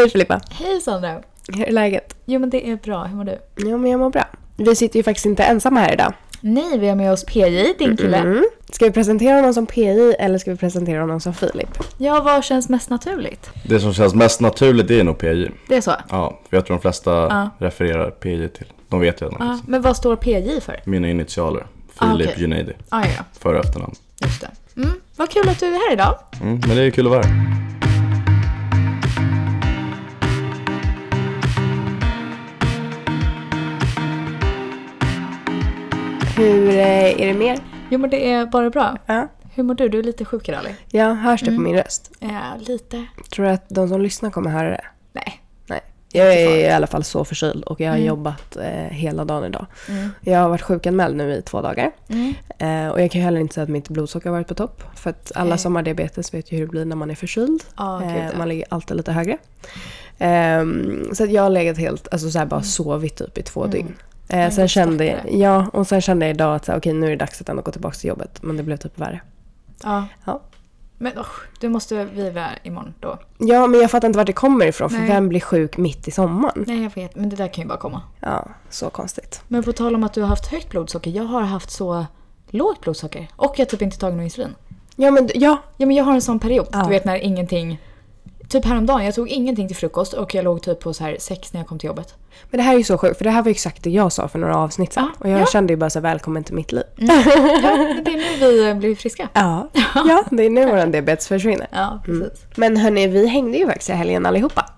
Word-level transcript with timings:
Hej 0.00 0.10
Filippa! 0.10 0.40
Hej 0.50 0.80
Sandra! 0.80 1.20
Hur 1.48 1.68
är 1.68 1.72
läget? 1.72 2.16
Jo 2.24 2.40
men 2.40 2.50
det 2.50 2.70
är 2.70 2.76
bra, 2.76 3.04
hur 3.04 3.16
mår 3.16 3.24
du? 3.24 3.38
Jo 3.56 3.78
men 3.78 3.90
jag 3.90 4.00
mår 4.00 4.10
bra. 4.10 4.24
Vi 4.56 4.76
sitter 4.76 4.96
ju 4.98 5.02
faktiskt 5.02 5.26
inte 5.26 5.42
ensamma 5.42 5.80
här 5.80 5.92
idag. 5.92 6.12
Nej, 6.40 6.78
vi 6.78 6.88
har 6.88 6.96
med 6.96 7.12
oss 7.12 7.24
PJ, 7.24 7.74
din 7.78 7.96
kille. 7.96 8.16
Mm. 8.16 8.44
Ska 8.72 8.84
vi 8.84 8.90
presentera 8.90 9.36
honom 9.36 9.54
som 9.54 9.66
PJ 9.66 10.14
eller 10.18 10.38
ska 10.38 10.50
vi 10.50 10.56
presentera 10.56 11.00
honom 11.00 11.20
som 11.20 11.34
Filip? 11.34 11.78
Ja, 11.98 12.20
vad 12.20 12.44
känns 12.44 12.68
mest 12.68 12.90
naturligt? 12.90 13.50
Det 13.68 13.80
som 13.80 13.92
känns 13.94 14.14
mest 14.14 14.40
naturligt 14.40 14.90
är 14.90 15.04
nog 15.04 15.18
PJ. 15.18 15.50
Det 15.68 15.76
är 15.76 15.80
så? 15.80 15.92
Ja, 16.10 16.40
för 16.50 16.56
jag 16.56 16.66
tror 16.66 16.76
de 16.76 16.80
flesta 16.80 17.10
Ja. 17.10 17.50
refererar 17.58 18.10
PJ 18.10 18.48
till. 18.48 18.72
De 18.88 19.00
vet 19.00 19.22
redan. 19.22 19.36
Ja, 19.40 19.58
men 19.66 19.82
vad 19.82 19.96
står 19.96 20.16
PJ 20.16 20.60
för? 20.60 20.80
Mina 20.84 21.08
initialer. 21.08 21.66
Ah, 21.96 22.10
Filip 22.10 22.28
okej. 22.28 22.42
Junaidi. 22.42 22.72
Ah, 22.88 23.00
ja, 23.00 23.10
ja, 23.18 23.24
För 23.40 23.54
efternamn. 23.54 23.94
just 24.22 24.40
det. 24.40 24.50
Mm, 24.76 24.90
vad 25.16 25.30
kul 25.30 25.48
att 25.48 25.60
du 25.60 25.66
är 25.66 25.70
här 25.88 25.92
idag. 25.92 26.18
Mm, 26.42 26.60
men 26.66 26.76
det 26.76 26.82
är 26.82 26.90
kul 26.90 27.06
att 27.06 27.10
vara 27.12 27.22
här. 27.22 27.60
Hur 36.36 36.68
eh, 36.68 37.20
är 37.22 37.26
det 37.26 37.34
mer? 37.34 37.58
Jo 37.90 37.98
men 37.98 38.10
det 38.10 38.32
är 38.32 38.46
bara 38.46 38.70
bra. 38.70 38.98
Ja. 39.06 39.28
Hur 39.54 39.62
mår 39.62 39.74
du? 39.74 39.88
Du 39.88 39.98
är 39.98 40.02
lite 40.02 40.24
sjuk 40.24 40.48
idag 40.48 40.60
eller? 40.60 40.74
Ja, 40.90 41.12
hörs 41.12 41.42
det 41.42 41.56
på 41.56 41.60
min 41.60 41.76
röst? 41.76 42.10
Ja, 42.18 42.56
lite. 42.58 43.06
Tror 43.30 43.46
du 43.46 43.52
att 43.52 43.68
de 43.68 43.88
som 43.88 44.00
lyssnar 44.00 44.30
kommer 44.30 44.50
höra 44.50 44.70
det? 44.70 44.84
Nej. 45.12 45.42
Nej. 45.66 45.80
Jag 46.12 46.34
är 46.34 46.56
i 46.56 46.70
alla 46.70 46.86
fall 46.86 47.04
så 47.04 47.24
förkyld 47.24 47.64
och 47.64 47.80
jag 47.80 47.90
har 47.90 47.96
jobbat 47.96 48.56
eh, 48.56 48.70
hela 48.72 49.24
dagen 49.24 49.44
idag. 49.44 49.66
Jag 50.20 50.38
har 50.38 50.48
varit 50.48 50.62
sjukanmäld 50.62 51.16
nu 51.16 51.32
i 51.34 51.42
två 51.42 51.60
dagar. 51.60 51.90
Mm. 52.08 52.34
Eh, 52.58 52.92
och 52.92 53.00
jag 53.00 53.10
kan 53.10 53.20
ju 53.20 53.24
heller 53.24 53.40
inte 53.40 53.54
säga 53.54 53.62
att 53.64 53.70
mitt 53.70 53.88
blodsocker 53.88 54.30
har 54.30 54.36
varit 54.36 54.48
på 54.48 54.54
topp. 54.54 54.82
För 54.94 55.10
att 55.10 55.32
alla 55.34 55.50
Nej. 55.50 55.58
som 55.58 55.74
har 55.74 55.82
diabetes 55.82 56.34
vet 56.34 56.52
ju 56.52 56.56
hur 56.56 56.66
det 56.66 56.70
blir 56.70 56.84
när 56.84 56.96
man 56.96 57.10
är 57.10 57.14
förkyld. 57.14 57.62
Ja, 57.76 57.98
gud, 58.02 58.16
eh, 58.16 58.24
ja. 58.24 58.38
man 58.38 58.48
ligger 58.48 58.64
alltid 58.68 58.96
lite 58.96 59.12
högre. 59.12 59.38
Ehm, 60.18 61.08
så 61.12 61.24
att 61.24 61.30
jag 61.30 61.42
har 61.42 61.50
legat 61.50 61.78
helt, 61.78 62.08
alltså 62.12 62.30
så 62.30 62.38
här 62.38 62.46
bara 62.46 62.62
sovit 62.62 63.16
typ 63.16 63.38
i 63.38 63.42
två 63.42 63.66
dygn. 63.66 63.94
Eh, 64.32 64.50
sen 64.50 64.68
kände 64.68 65.04
jag, 65.04 65.32
ja, 65.32 65.66
och 65.72 65.86
sen 65.86 66.00
kände 66.00 66.26
jag 66.26 66.34
idag 66.34 66.54
att 66.54 66.64
så 66.64 66.76
okej 66.76 66.92
nu 66.92 67.06
är 67.06 67.10
det 67.10 67.16
dags 67.16 67.40
att 67.40 67.48
ändå 67.48 67.62
gå 67.62 67.72
tillbaka 67.72 67.94
till 67.94 68.08
jobbet. 68.08 68.42
Men 68.42 68.56
det 68.56 68.62
blev 68.62 68.76
typ 68.76 68.98
värre. 68.98 69.20
Ja. 69.82 70.06
Ja. 70.24 70.40
Men 70.98 71.18
usch, 71.18 71.60
du 71.60 71.68
måste 71.68 72.04
vila 72.04 72.48
imorgon 72.62 72.94
då. 73.00 73.18
Ja, 73.38 73.66
men 73.66 73.80
jag 73.80 73.90
fattar 73.90 74.08
inte 74.08 74.16
vart 74.16 74.26
det 74.26 74.32
kommer 74.32 74.66
ifrån. 74.66 74.90
För 74.90 74.98
Nej. 74.98 75.08
vem 75.08 75.28
blir 75.28 75.40
sjuk 75.40 75.76
mitt 75.76 76.08
i 76.08 76.10
sommaren? 76.10 76.64
Nej, 76.66 76.82
jag 76.82 76.94
vet. 76.94 77.16
Men 77.16 77.28
det 77.28 77.36
där 77.36 77.48
kan 77.48 77.62
ju 77.62 77.68
bara 77.68 77.78
komma. 77.78 78.02
Ja, 78.20 78.48
så 78.70 78.90
konstigt. 78.90 79.42
Men 79.48 79.62
på 79.62 79.72
tal 79.72 79.94
om 79.94 80.04
att 80.04 80.12
du 80.12 80.20
har 80.20 80.28
haft 80.28 80.46
högt 80.46 80.70
blodsocker. 80.70 81.10
Jag 81.10 81.24
har 81.24 81.42
haft 81.42 81.70
så 81.70 82.06
lågt 82.50 82.80
blodsocker. 82.80 83.28
Och 83.36 83.54
jag 83.56 83.64
har 83.64 83.70
typ 83.70 83.82
inte 83.82 83.98
tagit 83.98 84.16
någon 84.16 84.24
insulin. 84.24 84.54
Ja, 84.96 85.10
men 85.10 85.30
ja. 85.34 85.58
Ja 85.76 85.86
men 85.86 85.96
jag 85.96 86.04
har 86.04 86.14
en 86.14 86.22
sån 86.22 86.38
period. 86.38 86.66
Ja. 86.72 86.82
Du 86.82 86.88
vet 86.88 87.04
när 87.04 87.16
ingenting... 87.16 87.80
Typ 88.50 88.64
häromdagen, 88.64 89.04
jag 89.04 89.14
tog 89.14 89.28
ingenting 89.28 89.68
till 89.68 89.76
frukost 89.76 90.12
och 90.12 90.34
jag 90.34 90.44
låg 90.44 90.62
typ 90.62 90.80
på 90.80 90.94
så 90.94 91.04
här 91.04 91.16
sex 91.20 91.52
när 91.52 91.60
jag 91.60 91.68
kom 91.68 91.78
till 91.78 91.86
jobbet. 91.86 92.14
Men 92.50 92.58
det 92.58 92.62
här 92.62 92.74
är 92.74 92.78
ju 92.78 92.84
så 92.84 92.98
sjukt, 92.98 93.18
för 93.18 93.24
det 93.24 93.30
här 93.30 93.42
var 93.42 93.48
ju 93.48 93.50
exakt 93.50 93.82
det 93.82 93.90
jag 93.90 94.12
sa 94.12 94.28
för 94.28 94.38
några 94.38 94.56
avsnitt 94.56 94.92
sedan. 94.92 95.10
Ja, 95.12 95.18
och 95.18 95.26
jag 95.26 95.32
ja. 95.32 95.36
Mm. 95.36 95.46
kände 95.46 95.72
ju 95.72 95.76
bara 95.76 95.90
så 95.90 95.98
här, 95.98 96.02
välkommen 96.02 96.44
till 96.44 96.54
mitt 96.54 96.72
liv. 96.72 96.84
Ja, 96.96 97.14
men 97.14 98.04
det 98.04 98.10
är 98.10 98.40
nu 98.40 98.66
vi 98.66 98.74
blir 98.74 98.96
friska. 98.96 99.28
Ja, 99.32 99.68
ja 99.94 100.24
det 100.30 100.46
är 100.46 100.50
nu 100.50 100.66
våran 100.66 100.90
diabetes 100.90 101.28
försvinner. 101.28 101.66
Ja, 101.72 102.02
precis. 102.04 102.44
Men 102.56 102.76
hörni, 102.76 103.06
vi 103.06 103.26
hängde 103.26 103.58
ju 103.58 103.66
faktiskt 103.66 103.90
i 103.90 103.92
helgen 103.92 104.26
allihopa. 104.26 104.70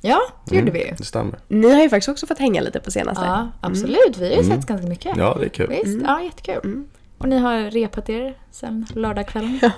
Ja, 0.00 0.20
det 0.44 0.56
gjorde 0.56 0.70
vi 0.70 0.84
ju. 0.84 0.94
Det 0.98 1.04
stämmer. 1.04 1.38
Ni 1.48 1.74
har 1.74 1.82
ju 1.82 1.88
faktiskt 1.88 2.08
också 2.08 2.26
fått 2.26 2.38
hänga 2.38 2.60
lite 2.60 2.80
på 2.80 2.90
senaste. 2.90 3.24
Ja, 3.24 3.48
absolut. 3.60 4.18
Vi 4.18 4.34
har 4.34 4.42
ju 4.42 4.48
sett 4.48 4.66
ganska 4.66 4.86
mycket. 4.86 5.16
Ja, 5.16 5.36
det 5.40 5.44
är 5.44 5.48
kul. 5.48 5.68
Visst, 5.68 6.02
ja 6.06 6.22
jättekul. 6.22 6.84
Och 7.18 7.28
ni 7.28 7.38
har 7.38 7.70
repat 7.70 8.08
er 8.08 8.34
sen 8.50 8.86
lördagskvällen. 8.94 9.60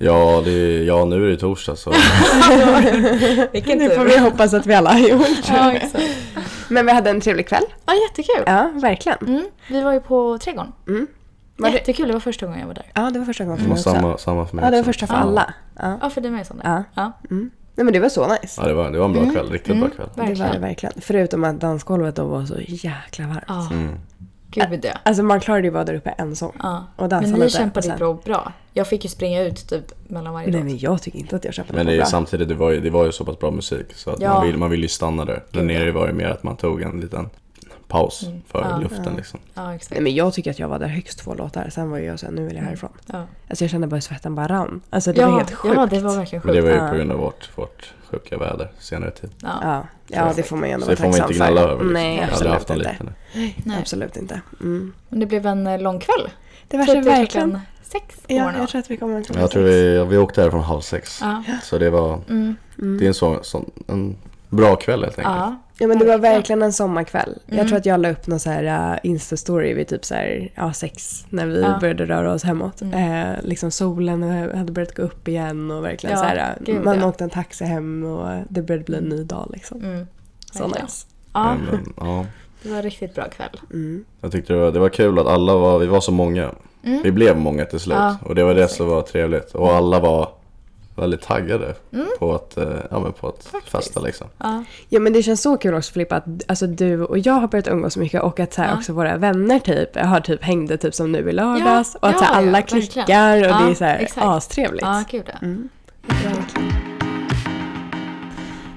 Ja, 0.00 0.42
det 0.44 0.50
är, 0.50 0.82
ja, 0.84 1.04
nu 1.04 1.26
är 1.26 1.30
det 1.30 1.36
torsdag 1.36 1.76
så. 1.76 1.90
Vilken 3.52 3.78
Det 3.78 3.90
får 3.96 4.04
vi 4.04 4.18
hoppas 4.18 4.54
att 4.54 4.66
vi 4.66 4.74
alla 4.74 4.92
har 4.92 4.98
gjort. 5.08 5.26
Ja, 5.48 5.72
exakt. 5.72 6.04
Men 6.68 6.86
vi 6.86 6.92
hade 6.92 7.10
en 7.10 7.20
trevlig 7.20 7.48
kväll. 7.48 7.62
Ja, 7.86 7.92
jättekul. 8.08 8.42
Ja, 8.46 8.70
verkligen. 8.74 9.18
Mm, 9.26 9.44
vi 9.68 9.82
var 9.82 9.92
ju 9.92 10.00
på 10.00 10.38
Trädgården. 10.38 10.72
Var 11.56 11.68
det- 11.70 11.74
Jättekul, 11.76 12.06
det 12.06 12.12
var 12.12 12.20
första 12.20 12.46
gången 12.46 12.60
jag 12.60 12.66
var 12.66 12.74
där. 12.74 12.86
Ja, 12.94 13.10
det 13.10 13.18
var 13.18 13.26
första 13.26 13.44
gången 13.44 13.58
för 13.58 13.64
mig 13.68 13.72
också. 13.72 13.90
samma, 13.90 14.18
samma 14.18 14.46
för 14.46 14.56
mig 14.56 14.64
Ja, 14.64 14.70
det 14.70 14.76
var 14.76 14.84
första 14.84 15.06
för 15.06 15.14
Ja. 15.14 15.20
alla. 15.20 15.54
Ja. 15.78 15.98
Ja, 16.02 16.10
för 16.10 16.20
dig 16.20 16.30
med 16.30 16.46
Sandra. 16.46 16.84
Ja. 16.94 17.02
ja. 17.02 17.12
Nej 17.76 17.84
men 17.84 17.92
det 17.92 17.98
var 18.00 18.08
så 18.08 18.28
nice. 18.28 18.60
Ja, 18.62 18.68
det 18.68 18.74
var, 18.74 18.90
det 18.90 18.98
var 18.98 19.04
en 19.06 19.12
bra 19.12 19.30
kväll. 19.30 19.50
Riktigt 19.50 19.80
bra 19.80 19.88
kväll. 19.90 20.08
Det 20.14 20.20
var 20.20 20.28
det 20.28 20.34
Verkligen. 20.34 20.60
verkligen. 20.62 20.92
Förutom 21.00 21.44
att 21.44 21.60
dansgolvet 21.60 22.16
då 22.16 22.24
var 22.24 22.44
så 22.44 22.54
jäkla 22.66 23.26
varmt. 23.26 23.44
Ja, 23.48 23.68
Mm. 23.72 23.94
Gud 24.54 24.80
det. 24.80 24.98
Alltså 25.02 25.22
man 25.22 25.40
klarade 25.40 25.66
ju 25.66 25.70
bara 25.72 25.84
där 25.84 25.94
uppe 25.94 26.10
en 26.10 26.36
sång. 26.36 26.52
Ja. 26.62 26.84
Och 26.96 27.08
dansa 27.08 27.30
Men 27.30 27.38
ni 27.40 27.44
lite. 27.46 27.58
kämpade 27.58 27.86
ju 27.88 27.94
bra, 27.96 28.14
bra. 28.24 28.52
Jag 28.72 28.86
fick 28.88 29.04
ju 29.04 29.10
springa 29.10 29.42
ut 29.42 29.68
typ 29.68 29.92
mellan 30.10 30.32
varje 30.32 30.46
Nej 30.46 30.56
låt. 30.56 30.64
men 30.64 30.78
jag 30.78 31.02
tycker 31.02 31.18
inte 31.18 31.36
att 31.36 31.44
jag 31.44 31.54
kämpade 31.54 31.76
Men 31.78 31.86
det 31.86 31.92
är, 31.92 31.96
bra. 31.96 32.06
samtidigt, 32.06 32.48
det 32.48 32.54
var, 32.54 32.70
ju, 32.70 32.80
det 32.80 32.90
var 32.90 33.04
ju 33.06 33.12
så 33.12 33.24
pass 33.24 33.38
bra 33.38 33.50
musik 33.50 33.86
så 33.94 34.10
att 34.10 34.20
Ja. 34.20 34.34
man, 34.34 34.46
vill, 34.46 34.56
man 34.58 34.70
vill 34.70 34.82
ju 34.82 34.88
stanna 34.88 35.24
där. 35.24 35.42
Där 35.50 35.62
nere 35.62 35.90
var 35.92 36.06
det 36.06 36.12
mer 36.12 36.28
att 36.28 36.42
man 36.42 36.56
tog 36.56 36.82
en 36.82 37.00
liten 37.00 37.30
paus 37.88 38.26
för 38.48 38.60
Ja. 38.70 38.78
luften 38.78 39.12
liksom. 39.16 39.40
Ja, 39.54 39.74
exakt. 39.74 39.90
Nej 39.90 40.00
men 40.00 40.14
jag 40.14 40.32
tycker 40.34 40.50
att 40.50 40.58
jag 40.58 40.68
var 40.68 40.78
där 40.78 40.86
högst 40.86 41.18
två 41.18 41.34
låtar. 41.34 41.68
Sen 41.70 41.90
var 41.90 41.98
jag 41.98 42.18
såhär, 42.20 42.32
nu 42.32 42.46
vill 42.46 42.56
jag 42.56 42.62
härifrån. 42.62 42.90
Ja, 43.06 43.26
Alltså 43.48 43.64
jag 43.64 43.70
kände 43.70 43.86
bara 43.86 44.00
svetten 44.00 44.34
bara 44.34 44.48
rann. 44.48 44.80
Alltså 44.90 45.12
det 45.12 45.20
var 45.24 45.28
ja, 45.30 45.36
helt 45.36 45.50
sjukt. 45.54 45.74
ja, 45.76 45.86
det 45.86 46.00
var 46.00 46.16
verkligen 46.16 46.42
Men 46.44 46.54
det 46.54 46.62
sjukt. 46.62 46.72
var 46.74 46.78
ju 46.80 46.84
Ja. 46.86 46.90
på 46.90 46.96
grund 46.96 47.12
av 47.12 47.18
vårt, 47.18 47.50
vårt 47.58 47.94
sjuka 48.14 48.38
väder 48.38 48.70
senare 48.78 49.10
tid. 49.10 49.30
Ja. 49.42 49.48
Ja, 49.62 49.84
ja 50.06 50.32
det 50.36 50.42
får 50.42 50.56
man 50.56 50.68
ju 50.68 50.72
ändå 50.74 50.86
Så 50.86 50.90
det 50.94 51.00
vara 51.02 51.12
får 51.12 51.18
man 51.18 51.28
tacksam 51.28 51.46
inte 51.46 51.52
gnälla 51.52 51.60
för. 51.60 51.68
över. 51.68 51.84
Liksom. 51.84 51.92
Nej, 51.92 52.28
absolut 52.30 52.70
inte. 52.70 52.96
Nej. 53.64 53.78
Absolut 53.80 54.16
inte. 54.16 54.40
Mm. 54.60 54.92
Men 55.08 55.20
det 55.20 55.26
blev 55.26 55.46
en 55.46 55.66
eh, 55.66 55.80
lång 55.80 55.98
kväll. 56.00 56.30
Det 56.68 56.76
var 56.78 56.84
så 56.84 57.00
verkligen. 57.00 57.58
sex 57.82 58.16
på 58.16 58.32
Ja, 58.34 58.52
jag 58.58 58.68
tror 58.68 58.78
att 58.78 58.90
vi 58.90 58.96
kommer 58.96 59.22
klockan 59.22 59.40
Jag 59.42 59.50
tror 59.50 59.62
sex. 59.62 59.72
vi, 59.74 60.04
vi 60.04 60.18
åkte 60.18 60.42
här 60.42 60.50
från 60.50 60.62
halv 60.62 60.80
sex. 60.80 61.18
Ja. 61.22 61.42
Så 61.62 61.78
det 61.78 61.90
var, 61.90 62.20
Mm. 62.28 62.56
det 62.98 63.04
är 63.04 63.08
en 63.08 63.14
sån, 63.14 63.38
sån 63.44 63.70
en 63.86 64.16
bra 64.48 64.76
kväll 64.76 65.04
helt 65.04 65.18
enkelt. 65.18 65.36
Ja. 65.36 65.56
Ja 65.78 65.86
men 65.86 65.98
det 65.98 66.04
var 66.04 66.18
Verkligen. 66.18 66.62
en 66.62 66.72
sommarkväll. 66.72 67.38
Jag 67.46 67.54
Mm. 67.54 67.66
tror 67.68 67.78
att 67.78 67.86
jag 67.86 68.00
la 68.00 68.10
upp 68.10 68.26
någon 68.26 68.40
så 68.40 68.50
här 68.50 68.64
uh, 68.92 68.98
Insta-story 69.02 69.74
vid 69.74 69.88
typ 69.88 70.04
så 70.04 70.14
här, 70.14 70.50
ja, 70.54 70.72
sex 70.72 71.26
när 71.30 71.46
vi 71.46 71.60
Ja. 71.62 71.78
började 71.80 72.04
röra 72.06 72.32
oss 72.32 72.44
hemåt. 72.44 72.82
Mm. 72.82 73.22
Eh, 73.32 73.36
liksom 73.42 73.70
solen 73.70 74.22
hade 74.56 74.72
börjat 74.72 74.94
gå 74.94 75.02
upp 75.02 75.28
igen 75.28 75.70
och 75.70 75.84
verkligen 75.84 76.16
Ja, 76.16 76.22
så 76.22 76.28
här, 76.28 76.36
uh, 76.58 76.64
gud, 76.64 76.84
man 76.84 76.98
ja. 77.00 77.06
åkte 77.08 77.24
en 77.24 77.30
taxi 77.30 77.64
hem 77.64 78.04
och 78.04 78.42
det 78.48 78.62
började 78.62 78.84
bli 78.84 78.96
en 78.96 79.04
ny 79.04 79.24
dag 79.24 79.50
liksom. 79.52 79.82
Mm. 79.84 80.06
Så 80.52 80.68
nice. 80.68 81.06
Ja, 81.32 81.56
ja, 81.96 82.26
det 82.62 82.68
var 82.70 82.76
en 82.76 82.82
riktigt 82.82 83.14
bra 83.14 83.24
kväll. 83.28 83.60
Mm. 83.72 84.04
jag 84.20 84.32
tyckte 84.32 84.52
det 84.52 84.58
var, 84.58 84.72
det 84.72 84.78
var 84.78 84.88
kul 84.88 85.18
att 85.18 85.26
alla 85.26 85.54
var, 85.56 85.78
vi 85.78 85.86
var 85.86 86.00
så 86.00 86.12
många. 86.12 86.50
Mm. 86.84 87.02
Vi 87.02 87.12
blev 87.12 87.36
många 87.36 87.64
till 87.64 87.80
slut 87.80 87.96
Ja, 87.96 88.16
och 88.22 88.34
det 88.34 88.44
var 88.44 88.54
det 88.54 88.68
som 88.68 88.86
var 88.88 89.02
trevligt. 89.02 89.54
Och 89.54 89.72
alla 89.72 90.00
var 90.00 90.28
väldigt 90.96 91.22
taggade 91.22 91.74
på 92.18 92.34
att, 92.34 92.56
eh, 92.56 92.64
ja, 92.90 93.00
men 93.00 93.12
på 93.12 93.28
att 93.28 93.34
Mm. 93.52 93.52
Faktiskt. 93.52 93.72
festa 93.72 94.00
liksom. 94.00 94.26
Ja. 94.38 94.64
Ja 94.88 95.00
men 95.00 95.12
det 95.12 95.22
känns 95.22 95.42
så 95.42 95.56
kul 95.56 95.74
också 95.74 95.92
Filippa 95.92 96.16
att 96.16 96.24
alltså, 96.46 96.66
du 96.66 97.04
och 97.04 97.18
jag 97.18 97.32
har 97.34 97.48
börjat 97.48 97.68
umgås 97.68 97.96
mycket 97.96 98.22
och 98.22 98.40
att 98.40 98.52
så 98.52 98.62
här, 98.62 98.68
Ja. 98.70 98.76
också 98.78 98.92
våra 98.92 99.16
vänner 99.16 99.58
typ 99.58 99.96
har 99.96 100.20
typ 100.20 100.42
hängde 100.44 100.76
typ 100.76 100.94
som 100.94 101.12
nu 101.12 101.18
i 101.30 101.32
lördags 101.32 101.90
Ja, 101.94 101.98
och 102.02 102.08
att 102.08 102.18
så 102.18 102.24
här, 102.24 102.34
alla 102.34 102.62
klickar 102.62 103.02
och 103.38 103.48
Ja, 103.50 103.58
det 103.64 103.70
är 103.70 103.74
så 103.74 103.84
här 103.84 103.98
exakt. 103.98 104.26
astrevligt. 104.26 104.82
Ja, 104.82 105.04
gud 105.10 105.24
ja. 105.32 105.38
Mm. 105.42 105.68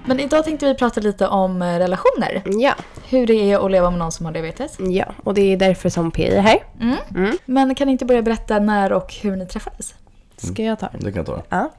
Men 0.06 0.20
idag 0.20 0.44
tänkte 0.46 0.66
vi 0.66 0.76
prata 0.76 1.02
lite 1.02 1.28
om 1.28 1.62
eh, 1.62 1.78
relationer. 1.80 2.42
Ja, 2.46 2.74
Hur 3.10 3.28
det 3.28 3.52
är 3.52 3.66
att 3.66 3.72
leva 3.72 3.90
med 3.90 4.00
någon 4.00 4.12
som 4.12 4.26
har 4.26 4.34
diabetes. 4.34 4.76
ja, 4.80 5.06
och 5.24 5.34
det 5.34 5.42
är 5.54 5.58
därför 5.58 5.90
som 5.90 6.12
PI 6.12 6.28
är 6.28 6.42
här. 6.42 6.60
Mm. 6.82 6.96
Mm. 7.16 7.38
Men 7.46 7.76
kan 7.76 7.86
ni 7.88 7.92
inte 7.92 8.06
börja 8.06 8.22
berätta 8.22 8.60
när 8.60 8.94
och 8.94 9.14
hur 9.14 9.36
ni 9.36 9.46
träffades? 9.46 9.94
Ska 10.38 10.64
jag 10.64 10.80
ta 10.80 10.88
den? 10.92 11.00
Det 11.04 11.12
kan 11.12 11.18
jag 11.18 11.26
ta. 11.26 11.44
Ja. 11.50 11.72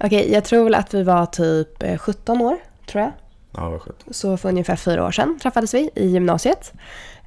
Okej, 0.00 0.32
jag 0.32 0.44
tror 0.44 0.64
väl 0.64 0.74
att 0.74 0.94
vi 0.94 1.02
var 1.02 1.26
typ 1.26 1.82
eh, 1.82 1.98
17 1.98 2.40
år, 2.40 2.56
tror 2.86 3.02
jag. 3.02 3.12
Ja, 3.56 3.70
vad 3.70 3.80
skönt. 3.82 4.04
Så 4.10 4.36
för 4.36 4.48
ungefär 4.48 4.76
fyra 4.76 5.06
år 5.06 5.10
sedan 5.10 5.38
träffades 5.42 5.74
vi 5.74 5.90
i 5.94 6.06
gymnasiet. 6.06 6.72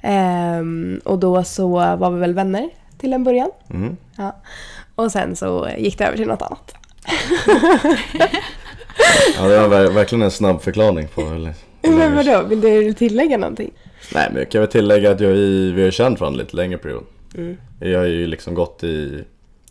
Ehm, 0.02 1.00
och 1.04 1.18
då 1.18 1.44
så 1.44 1.68
var 1.96 2.10
vi 2.10 2.20
väl 2.20 2.34
vänner 2.34 2.70
till 2.98 3.12
en 3.12 3.24
början. 3.24 3.50
Mm. 3.70 3.96
Ja. 4.16 4.36
Och 4.94 5.12
sen 5.12 5.36
så 5.36 5.68
gick 5.78 5.98
det 5.98 6.04
över 6.06 6.16
till 6.16 6.26
något 6.28 6.42
annat. 6.42 6.74
Ja, 9.38 9.48
det 9.48 9.58
var 9.60 9.68
ver- 9.68 9.90
verkligen 9.94 10.22
en 10.22 10.30
snabb 10.30 10.62
förklaring 10.62 11.08
på 11.08 11.20
eller, 11.20 11.54
Men 11.82 12.16
vadå, 12.16 12.42
vill 12.48 12.60
du 12.60 12.92
tillägga 12.92 13.38
någonting? 13.38 13.70
Nej, 14.14 14.28
men 14.30 14.38
jag 14.38 14.50
kan 14.50 14.60
väl 14.60 14.70
tillägga 14.70 15.10
att 15.10 15.20
jag, 15.20 15.28
vi, 15.30 15.72
vi 15.72 15.84
har 15.84 15.90
känt 15.90 16.20
varandra 16.20 16.38
lite 16.42 16.56
längre 16.56 16.78
period. 16.78 17.04
Mm. 17.34 17.56
Vi 17.80 17.94
har 17.94 18.04
ju 18.04 18.26
liksom 18.26 18.54
gått 18.54 18.84
i 18.84 19.24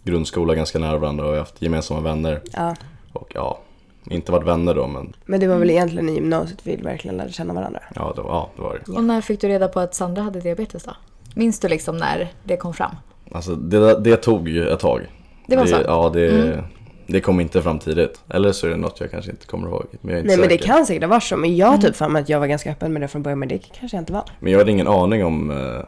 grundskola 0.08 0.56
ganska 0.56 0.80
nära 0.80 0.98
varandra 0.98 1.26
och 1.26 1.32
vi 1.32 1.36
har 1.38 1.40
haft 1.44 1.62
gemensamma 1.62 2.00
vänner. 2.00 2.42
Ja. 2.54 2.76
Och 3.14 3.32
ja, 3.36 3.60
inte 4.10 4.32
varit 4.32 4.48
vänner 4.48 4.74
då 4.76 4.88
men 4.88 5.14
Men 5.26 5.40
det 5.40 5.48
var 5.48 5.58
väl 5.58 5.70
egentligen 5.70 6.10
i 6.10 6.14
gymnasiet 6.14 6.60
vi 6.64 6.76
verkligen 6.76 7.18
lärde 7.18 7.32
känna 7.32 7.54
varandra. 7.54 7.80
ja, 7.96 8.14
det 8.16 8.22
var, 8.22 8.30
ja, 8.30 8.50
det 8.56 8.62
var 8.62 8.82
det. 8.86 8.92
Och 8.92 9.04
när 9.04 9.22
fick 9.22 9.42
du 9.42 9.48
reda 9.48 9.68
på 9.68 9.80
att 9.80 9.96
Sandra 9.96 10.22
hade 10.22 10.40
diabetes 10.40 10.84
då? 10.84 10.92
Minns 11.36 11.60
du 11.60 11.68
liksom 11.68 11.98
när 11.98 12.34
det 12.44 12.58
kom 12.58 12.74
fram? 12.74 12.96
Alltså 13.32 13.56
det, 13.56 14.00
det 14.00 14.16
tog 14.18 14.50
ju 14.50 14.70
ett 14.70 14.80
tag. 14.80 15.02
Det 15.48 15.56
var 15.56 15.66
så? 15.66 15.78
Ja, 15.86 16.10
det, 16.14 16.30
Mm. 16.30 16.64
det 17.08 17.22
kom 17.22 17.40
inte 17.40 17.62
fram 17.62 17.80
tidigt. 17.80 18.22
Eller 18.30 18.52
så 18.52 18.68
är 18.68 18.72
det 18.72 18.78
något 18.78 19.00
jag 19.00 19.12
kanske 19.12 19.32
inte 19.32 19.46
kommer 19.46 19.68
ihåg. 19.68 19.86
Men 20.02 20.10
jag 20.12 20.16
är 20.16 20.18
inte 20.24 20.28
Nej 20.28 20.38
men 20.40 20.50
det 20.50 20.58
kan 20.58 20.86
säkert 20.86 21.04
ha 21.04 21.10
varit 21.10 21.24
så. 21.24 21.38
Men 21.38 21.56
jag 21.56 21.68
har 21.68 21.78
typ 21.78 21.96
för 21.96 22.10
mig 22.10 22.22
att 22.22 22.30
jag 22.30 22.40
var 22.40 22.48
ganska 22.48 22.72
öppen 22.72 22.94
med 22.94 23.02
det 23.02 23.08
från 23.08 23.24
början. 23.24 23.40
Men 23.40 23.48
det 23.48 23.58
kanske 23.58 23.98
jag 23.98 24.02
inte 24.02 24.14
var. 24.14 24.24
Men 24.40 24.52
jag 24.52 24.60
hade 24.60 24.72
ingen 24.72 24.88
aning 24.88 25.26
om 25.26 25.52
eh, 25.52 25.80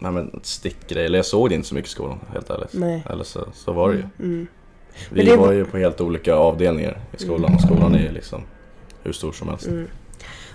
nej, 0.00 0.12
men 0.12 0.40
stickgrej. 0.42 1.06
Eller 1.06 1.18
jag 1.18 1.26
såg 1.26 1.48
det 1.48 1.54
inte 1.54 1.68
så 1.68 1.74
mycket 1.74 1.90
i 1.90 1.92
skolan 1.92 2.20
helt 2.32 2.50
ärligt. 2.50 2.72
Nej. 2.72 3.04
Eller 3.10 3.24
så, 3.24 3.46
så 3.54 3.72
var 3.72 3.90
det 3.90 3.96
ju. 3.96 4.04
Mm. 4.18 4.46
Vi 5.10 5.16
Men 5.16 5.26
det 5.26 5.36
var 5.36 5.52
ju 5.52 5.64
på 5.64 5.78
helt 5.78 6.00
olika 6.00 6.34
avdelningar 6.34 6.98
i 7.12 7.22
skolan 7.22 7.54
och 7.54 7.60
skolan 7.60 7.94
är 7.94 8.02
ju 8.02 8.12
liksom 8.12 8.42
hur 9.02 9.12
stor 9.12 9.32
som 9.32 9.48
helst. 9.48 9.66
Mm. 9.66 9.88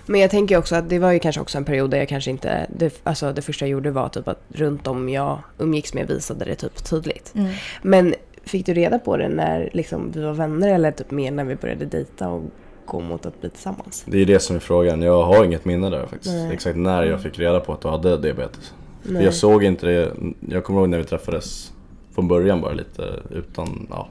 Men 0.06 0.20
jag 0.20 0.30
tänker 0.30 0.56
också 0.56 0.76
att 0.76 0.88
det 0.88 0.98
var 0.98 1.12
ju 1.12 1.18
kanske 1.18 1.40
också 1.40 1.58
en 1.58 1.64
period 1.64 1.90
där 1.90 1.98
jag 1.98 2.08
kanske 2.08 2.30
inte, 2.30 2.66
det, 2.76 3.00
alltså 3.02 3.32
det 3.32 3.42
första 3.42 3.64
jag 3.64 3.70
gjorde 3.70 3.90
var 3.90 4.08
typ 4.08 4.28
att 4.28 4.40
runt 4.48 4.86
om 4.86 5.08
jag 5.08 5.38
umgicks 5.58 5.94
med 5.94 6.08
visade 6.08 6.44
det 6.44 6.54
typ 6.54 6.84
tydligt. 6.84 7.32
Mm. 7.34 7.52
Men 7.82 8.14
fick 8.44 8.66
du 8.66 8.74
reda 8.74 8.98
på 8.98 9.16
det 9.16 9.28
när 9.28 9.70
liksom 9.72 10.10
vi 10.12 10.22
var 10.22 10.32
vänner 10.32 10.74
eller 10.74 10.90
typ 10.90 11.10
mer 11.10 11.30
när 11.30 11.44
vi 11.44 11.56
började 11.56 11.84
dejta 11.84 12.28
och 12.28 12.42
gå 12.86 13.00
mot 13.00 13.26
att 13.26 13.40
bli 13.40 13.50
tillsammans? 13.50 14.04
Det 14.06 14.18
är 14.18 14.26
det 14.26 14.40
som 14.40 14.56
är 14.56 14.60
frågan. 14.60 15.02
Jag 15.02 15.22
har 15.22 15.44
inget 15.44 15.64
minne 15.64 15.90
där 15.90 16.06
faktiskt. 16.06 16.34
Nej. 16.34 16.52
Exakt 16.52 16.76
när 16.76 17.02
jag 17.02 17.22
fick 17.22 17.38
reda 17.38 17.60
på 17.60 17.72
att 17.72 17.80
du 17.80 17.88
hade 17.88 18.18
diabetes. 18.18 18.72
Nej. 19.08 19.24
jag 19.24 19.34
såg 19.34 19.64
inte 19.64 19.86
det. 19.86 20.12
Jag 20.40 20.64
kommer 20.64 20.80
ihåg 20.80 20.88
när 20.88 20.98
vi 20.98 21.04
träffades 21.04 21.72
från 22.14 22.28
början 22.28 22.60
bara 22.60 22.72
lite 22.72 23.22
utan, 23.30 23.86
ja. 23.90 24.08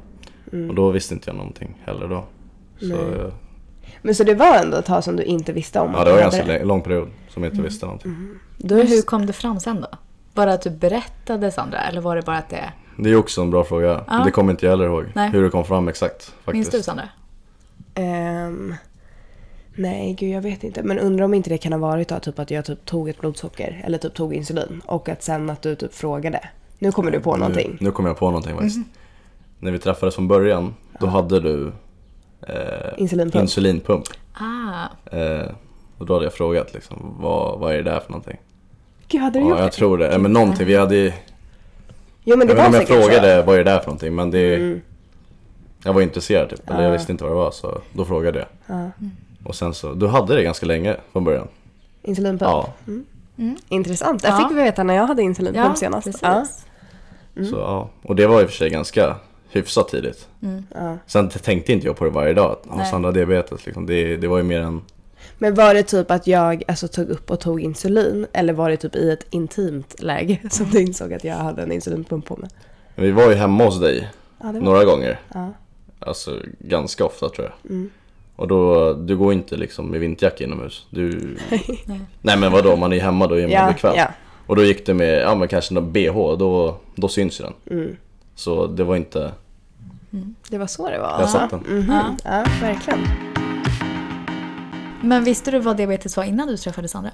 Mm. 0.53 0.69
Och 0.69 0.75
då 0.75 0.91
visste 0.91 1.13
inte 1.13 1.29
jag 1.29 1.35
någonting 1.37 1.81
heller 1.85 2.07
då. 2.07 2.23
Så, 2.79 2.97
Men 4.01 4.15
så 4.15 4.23
det 4.23 4.33
var 4.35 4.55
ändå 4.55 4.77
ett 4.77 4.85
tag 4.85 5.03
som 5.03 5.15
du 5.15 5.23
inte 5.23 5.53
visste 5.53 5.79
om 5.79 5.91
ja 5.97 6.03
det 6.03 6.11
var 6.11 6.17
en 6.17 6.23
ganska 6.23 6.45
lång- 6.45 6.67
lång 6.67 6.81
period 6.81 7.07
som 7.29 7.43
jag 7.43 7.51
inte 7.51 7.61
visste 7.63 7.85
någonting. 7.85 8.15
Då 8.57 8.75
Men 8.75 8.87
hur 8.87 9.01
kom 9.01 9.25
det 9.25 9.33
fram 9.33 9.59
sen 9.59 9.81
då? 9.81 9.87
Bara 10.33 10.53
att 10.53 10.61
du 10.61 10.69
berättade 10.69 11.51
Sandra 11.51 11.79
eller 11.79 12.01
var 12.01 12.15
det 12.15 12.21
bara 12.21 12.37
att 12.37 12.49
det... 12.49 12.73
Det 12.97 13.09
är 13.09 13.15
också 13.15 13.41
en 13.41 13.51
bra 13.51 13.63
fråga. 13.63 14.03
Ja. 14.07 14.21
Det 14.25 14.31
kommer 14.31 14.51
inte 14.51 14.65
jag 14.65 14.71
heller 14.71 14.85
ihåg. 14.85 15.05
Nej. 15.15 15.29
Hur 15.29 15.43
det 15.43 15.49
kom 15.49 15.65
fram 15.65 15.87
exakt. 15.87 16.23
Faktiskt. 16.23 16.53
Minns 16.53 16.69
du 16.69 16.83
Sandra? 16.83 17.09
Ehm, 17.95 18.73
nej, 19.75 20.13
gud 20.13 20.29
jag 20.29 20.41
vet 20.41 20.63
inte. 20.63 20.83
Men 20.83 20.99
undrar 20.99 21.25
om 21.25 21.33
inte 21.33 21.49
det 21.49 21.57
kan 21.57 21.71
ha 21.73 21.79
varit 21.79 22.07
då, 22.07 22.19
typ 22.19 22.39
att 22.39 22.51
jag 22.51 22.65
typ 22.65 22.85
tog 22.85 23.09
ett 23.09 23.19
blodsocker 23.19 23.81
eller 23.85 23.97
typ 23.97 24.13
tog 24.13 24.33
insulin 24.33 24.81
och 24.85 25.09
att 25.09 25.23
sen 25.23 25.49
att 25.49 25.61
du 25.61 25.75
typ 25.75 25.93
frågade. 25.93 26.39
Nu 26.79 26.91
kommer 26.91 27.11
du 27.11 27.19
på 27.19 27.37
någonting. 27.37 27.69
Nu, 27.79 27.85
nu 27.85 27.91
kommer 27.91 28.09
jag 28.09 28.17
på 28.17 28.25
någonting 28.25 28.53
faktiskt. 28.53 28.77
Mhm. 28.77 28.85
När 29.59 29.71
vi 29.71 29.79
träffades 29.79 30.15
från 30.15 30.27
början, 30.27 30.73
då 30.99 31.07
hade 31.07 31.39
du 31.39 31.71
eh, 32.47 32.53
Insulinpump. 32.97 33.41
insulinpump. 33.43 34.03
Ah, 34.33 35.15
Eh, 35.17 35.45
och 35.97 36.05
då 36.05 36.13
hade 36.13 36.25
jag 36.25 36.33
frågat 36.33 36.73
liksom, 36.73 37.15
vad, 37.19 37.59
vad 37.59 37.73
är 37.73 37.77
det 37.77 37.83
där 37.83 37.99
för 37.99 38.11
någonting? 38.11 38.37
Gud, 39.07 39.21
hade 39.21 39.39
du 39.39 39.43
Ja, 39.45 39.49
gjort 39.49 39.59
jag 39.59 39.67
det? 39.67 39.71
tror 39.71 39.97
det. 39.97 40.07
Eh, 40.09 40.19
Men 40.19 40.33
någonting, 40.33 40.67
vi 40.67 40.75
hade 40.75 40.95
ju- 40.95 41.11
Jo 42.23 42.37
men 42.37 42.47
det 42.47 42.53
Jag 42.53 42.63
vet 42.63 42.71
var 42.73 42.79
inte 42.81 42.93
om 42.93 42.99
jag 42.99 43.03
frågade 43.09 43.39
så. 43.41 43.45
vad 43.47 43.55
är 43.55 43.63
det 43.63 43.71
där 43.71 43.79
för 43.79 43.85
någonting 43.87 44.15
men 44.15 44.31
det... 44.31 44.55
Mm. 44.55 44.81
Jag 45.83 45.93
var 45.93 46.01
intresserad 46.01 46.49
typ, 46.49 46.69
eller 46.69 46.81
jag 46.81 46.89
Ja. 46.89 46.93
visste 46.93 47.11
inte 47.11 47.23
vad 47.23 47.31
det 47.33 47.37
var 47.37 47.51
så 47.51 47.81
då 47.93 48.05
frågade 48.05 48.39
jag. 48.39 48.47
Ja. 48.77 48.91
Och 49.45 49.55
sen 49.55 49.73
så, 49.73 49.93
du 49.93 50.07
hade 50.07 50.35
det 50.35 50.43
ganska 50.43 50.65
länge 50.65 50.97
från 51.11 51.23
början. 51.23 51.47
Insulinpump. 52.01 52.51
Ja, 52.51 52.73
Intressant. 53.69 54.21
Det 54.21 54.27
Ja. 54.27 54.37
fick 54.37 54.57
vi 54.57 54.63
veta 54.63 54.83
när 54.83 54.95
jag 54.95 55.07
hade 55.07 55.21
insulinpump 55.21 55.67
ja, 55.67 55.75
senast. 55.75 56.05
precis. 56.05 56.21
Ja. 56.21 56.45
så 57.49 57.55
ja. 57.55 57.89
Och 58.01 58.15
det 58.15 58.27
var 58.27 58.41
i 58.41 58.45
och 58.45 58.49
för 58.49 58.57
sig 58.57 58.69
ganska 58.69 59.15
hyfsat 59.49 59.87
tidigt. 59.87 60.27
Ja. 60.73 60.97
Sen 61.07 61.29
tänkte 61.29 61.73
inte 61.73 61.87
jag 61.87 61.97
på 61.97 62.05
det 62.05 62.11
varje 62.11 62.33
dag, 62.33 62.51
att 62.51 62.71
ah, 62.71 62.75
Nej. 62.75 62.85
Sandra 62.91 63.07
har 63.07 63.13
diabetes 63.13 63.65
liksom. 63.65 63.85
det, 63.85 64.17
det 64.17 64.27
var 64.27 64.37
ju 64.37 64.43
mer 64.43 64.61
en... 64.61 64.81
Men 65.37 65.55
var 65.55 65.73
det 65.73 65.83
typ 65.83 66.11
att 66.11 66.27
jag 66.27 66.63
alltså, 66.67 66.87
tog 66.87 67.09
upp 67.09 67.31
och 67.31 67.39
tog 67.39 67.61
insulin 67.61 68.27
eller 68.33 68.53
var 68.53 68.69
det 68.69 68.77
typ 68.77 68.95
i 68.95 69.11
ett 69.11 69.25
intimt 69.29 70.01
läge 70.01 70.39
som 70.51 70.69
du 70.69 70.81
insåg 70.81 71.13
att 71.13 71.23
jag 71.23 71.35
hade 71.35 71.63
en 71.63 71.71
insulinpump 71.71 72.25
på 72.25 72.35
mig? 72.37 72.49
Vi 72.95 73.11
var 73.11 73.29
ju 73.29 73.35
hemma 73.35 73.65
hos 73.65 73.79
dig 73.79 74.09
Ja, 74.41 74.47
det 74.47 74.59
några 74.59 74.85
gånger. 74.85 75.19
Ja. 75.33 75.53
Alltså 75.99 76.39
ganska 76.59 77.05
ofta 77.05 77.29
tror 77.29 77.47
jag. 77.47 77.71
Mm. 77.71 77.89
Och 78.35 78.47
då, 78.47 78.93
du 78.93 79.17
går 79.17 79.33
inte 79.33 79.57
liksom 79.57 79.87
med 79.91 79.99
vinterjacka 79.99 80.43
inomhus. 80.43 80.85
Du... 80.89 81.37
Nej. 82.21 82.37
Men 82.37 82.51
vadå, 82.51 82.75
man 82.75 82.93
är 82.93 82.99
hemma 82.99 83.27
då 83.27 83.35
är 83.35 83.41
man 83.41 83.51
Ja, 83.51 83.67
bekväm. 83.67 83.93
ja. 83.97 84.07
Och 84.47 84.55
då 84.55 84.63
gick 84.63 84.85
du 84.85 84.93
med, 84.93 85.21
ja 85.21 85.35
men 85.35 85.47
kanske 85.47 85.73
någon 85.73 85.91
bh, 85.91 86.13
då, 86.37 86.77
då 86.95 87.07
syns 87.07 87.39
ju 87.39 87.43
den. 87.43 87.53
Mm. 87.79 87.95
Så 88.35 88.67
det 88.67 88.83
var 88.83 88.95
inte, 88.95 89.31
Det 90.49 90.57
var 90.57 90.67
så 90.67 90.89
det 90.89 90.99
var? 90.99 91.19
jag 91.19 91.29
satt 91.29 91.49
den. 91.49 91.59
Mhm. 91.59 91.85
Ja. 91.91 92.15
Ja, 92.23 92.45
verkligen. 92.61 92.99
Men 95.01 95.23
visste 95.23 95.51
du 95.51 95.59
vad 95.59 95.77
diabetes 95.77 96.17
var 96.17 96.23
innan 96.23 96.47
du 96.47 96.57
träffade 96.57 96.87
Sandra? 96.87 97.11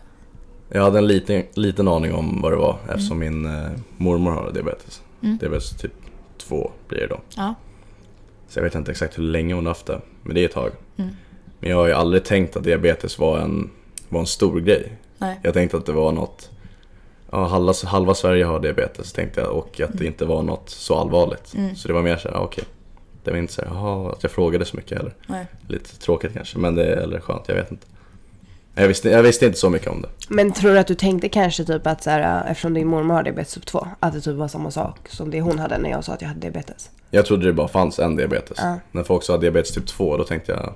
Jag 0.69 0.83
hade 0.83 0.97
en 0.97 1.07
liten, 1.07 1.43
liten 1.53 1.87
aning 1.87 2.13
om 2.13 2.41
vad 2.41 2.51
det 2.51 2.55
var 2.55 2.77
eftersom 2.89 3.19
min 3.19 3.45
eh, 3.45 3.71
mormor 3.97 4.31
har 4.31 4.51
diabetes. 4.51 5.01
Mm. 5.23 5.37
Diabetes 5.37 5.69
typ 5.77 5.93
2 6.37 6.71
blir 6.87 6.99
det 6.99 7.07
då. 7.07 7.19
Ja. 7.37 7.55
Så 8.51 8.59
jag 8.59 8.63
vet 8.63 8.75
inte 8.75 8.91
exakt 8.91 9.17
hur 9.17 9.23
länge 9.23 9.53
hon 9.53 9.65
har 9.65 9.69
haft 9.69 9.85
det, 9.85 10.01
men 10.23 10.35
det 10.35 10.41
är 10.41 10.45
ett 10.45 10.51
tag. 10.51 10.71
Mm. 10.97 11.11
Men 11.59 11.69
jag 11.69 11.77
har 11.77 11.87
ju 11.87 11.93
aldrig 11.93 12.23
tänkt 12.23 12.55
att 12.55 12.63
diabetes 12.63 13.19
var 13.19 13.39
en, 13.39 13.69
var 14.09 14.19
en 14.19 14.25
stor 14.27 14.59
grej. 14.59 14.91
Nej. 15.17 15.39
Jag 15.43 15.53
tänkte 15.53 15.77
att 15.77 15.85
det 15.85 15.91
var 15.91 16.11
något, 16.11 16.49
ja 17.31 17.47
halva, 17.47 17.73
halva 17.85 18.13
Sverige 18.13 18.45
har 18.45 18.59
diabetes 18.59 19.13
tänkte 19.13 19.41
jag 19.41 19.51
och 19.51 19.81
att 19.81 19.97
det 19.97 20.05
inte 20.05 20.25
var 20.25 20.43
något 20.43 20.69
så 20.69 20.95
allvarligt. 20.95 21.53
Mm. 21.53 21.75
Så 21.75 21.87
det 21.87 21.93
var 21.93 22.01
mer 22.01 22.17
såhär, 22.17 22.37
okej. 22.37 22.63
Det 23.23 23.31
var 23.31 23.37
inte 23.37 23.53
så 23.53 23.61
här, 23.61 23.69
jaha, 23.69 24.11
att 24.11 24.23
jag 24.23 24.31
frågade 24.31 24.65
så 24.65 24.77
mycket 24.77 24.97
heller. 24.97 25.13
Nej. 25.27 25.45
Lite 25.67 25.97
tråkigt 25.97 26.33
kanske, 26.33 26.57
men 26.57 26.75
det 26.75 26.85
är 26.85 26.97
eller 26.97 27.19
skönt, 27.19 27.43
jag 27.47 27.55
vet 27.55 27.71
inte. 27.71 27.87
Jag 28.81 28.87
visste, 28.87 29.09
jag 29.09 29.23
visste 29.23 29.45
inte 29.45 29.57
så 29.57 29.69
mycket 29.69 29.87
om 29.87 30.01
det. 30.01 30.09
Men 30.29 30.51
tror 30.51 30.73
du 30.73 30.79
att 30.79 30.87
du 30.87 30.95
tänkte 30.95 31.29
kanske 31.29 31.65
typ 31.65 31.87
att 31.87 32.03
så 32.03 32.09
här, 32.09 32.51
eftersom 32.51 32.73
din 32.73 32.87
mormor 32.87 33.13
har 33.13 33.23
diabetes 33.23 33.53
typ 33.53 33.65
2, 33.65 33.87
att 33.99 34.13
det 34.13 34.21
typ 34.21 34.35
var 34.35 34.47
samma 34.47 34.71
sak 34.71 35.09
som 35.09 35.31
det 35.31 35.41
hon 35.41 35.59
hade 35.59 35.77
när 35.77 35.89
jag 35.89 36.03
sa 36.03 36.13
att 36.13 36.21
jag 36.21 36.27
hade 36.27 36.39
diabetes? 36.39 36.89
Jag 37.11 37.25
trodde 37.25 37.45
det 37.45 37.53
bara 37.53 37.67
fanns 37.67 37.99
en 37.99 38.15
diabetes. 38.15 38.57
Ja. 38.61 38.79
När 38.91 39.03
folk 39.03 39.23
sa 39.23 39.37
diabetes 39.37 39.71
typ 39.71 39.87
2, 39.87 40.17
då 40.17 40.23
tänkte 40.23 40.51
jag, 40.51 40.73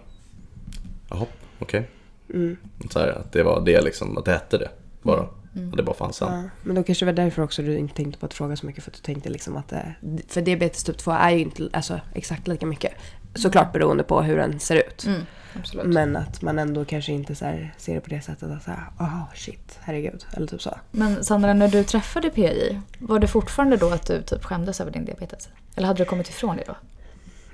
jaha, 1.10 1.26
okej. 1.60 1.90
Mm. 2.34 2.58
Så 2.92 3.00
här, 3.00 3.08
att 3.08 3.32
det 3.32 3.44
var 3.44 3.62
det 3.66 3.82
liksom, 3.82 4.18
att 4.18 4.26
det 4.26 4.32
hette 4.32 4.58
det 4.58 4.70
bara. 5.02 5.22
Att 5.22 5.78
det 5.78 5.84
bara 5.84 5.96
fanns 5.96 6.22
en. 6.22 6.34
Ja, 6.34 6.44
men 6.64 6.76
då 6.76 6.84
kanske 6.84 7.06
det 7.06 7.12
var 7.12 7.24
därför 7.24 7.42
också 7.42 7.62
du 7.62 7.78
inte 7.78 7.96
tänkte 7.96 8.20
på 8.20 8.26
att 8.26 8.34
fråga 8.34 8.56
så 8.56 8.66
mycket 8.66 8.84
för 8.84 8.92
att 8.92 8.98
du 8.98 9.02
tänkte 9.02 9.30
liksom 9.30 9.58
att 9.58 9.70
det, 9.70 9.96
för 10.28 10.42
diabetes 10.42 10.84
typ 10.84 10.98
2 10.98 11.12
är 11.12 11.32
ju 11.32 11.40
inte 11.40 11.70
alltså, 11.74 12.00
exakt 12.14 12.48
lika 12.48 12.66
mycket. 12.66 12.94
Såklart 13.36 13.74
beroende 13.74 14.04
på 14.04 14.22
hur 14.22 14.38
den 14.38 14.60
ser 14.60 14.76
ut. 14.76 15.06
Mm, 15.06 15.22
absolut. 15.60 15.86
Men 15.86 16.16
att 16.16 16.42
man 16.42 16.60
ändå 16.60 16.86
kanske 16.86 17.12
inte 17.12 17.36
så 17.36 17.46
ser 17.78 17.96
det 17.96 18.02
på 18.02 18.10
det 18.10 18.22
sättet 18.22 18.52
att 18.52 18.64
såhär, 18.64 18.84
oh 19.00 19.34
shit, 19.36 19.80
herregud. 19.82 20.26
Eller 20.34 20.48
typ 20.48 20.62
så. 20.62 20.78
Men 20.92 21.24
Sandra, 21.24 21.54
när 21.54 21.68
du 21.68 21.84
träffade 21.84 22.30
PI, 22.30 22.80
var 23.00 23.20
det 23.20 23.28
fortfarande 23.28 23.78
då 23.78 23.90
att 23.90 24.08
du 24.08 24.22
typ 24.22 24.44
skämdes 24.44 24.82
över 24.82 24.92
din 24.92 25.06
diabetes? 25.06 25.50
Eller 25.76 25.88
hade 25.88 26.04
du 26.04 26.06
kommit 26.06 26.30
ifrån 26.30 26.58
det 26.58 26.64
då? 26.68 26.76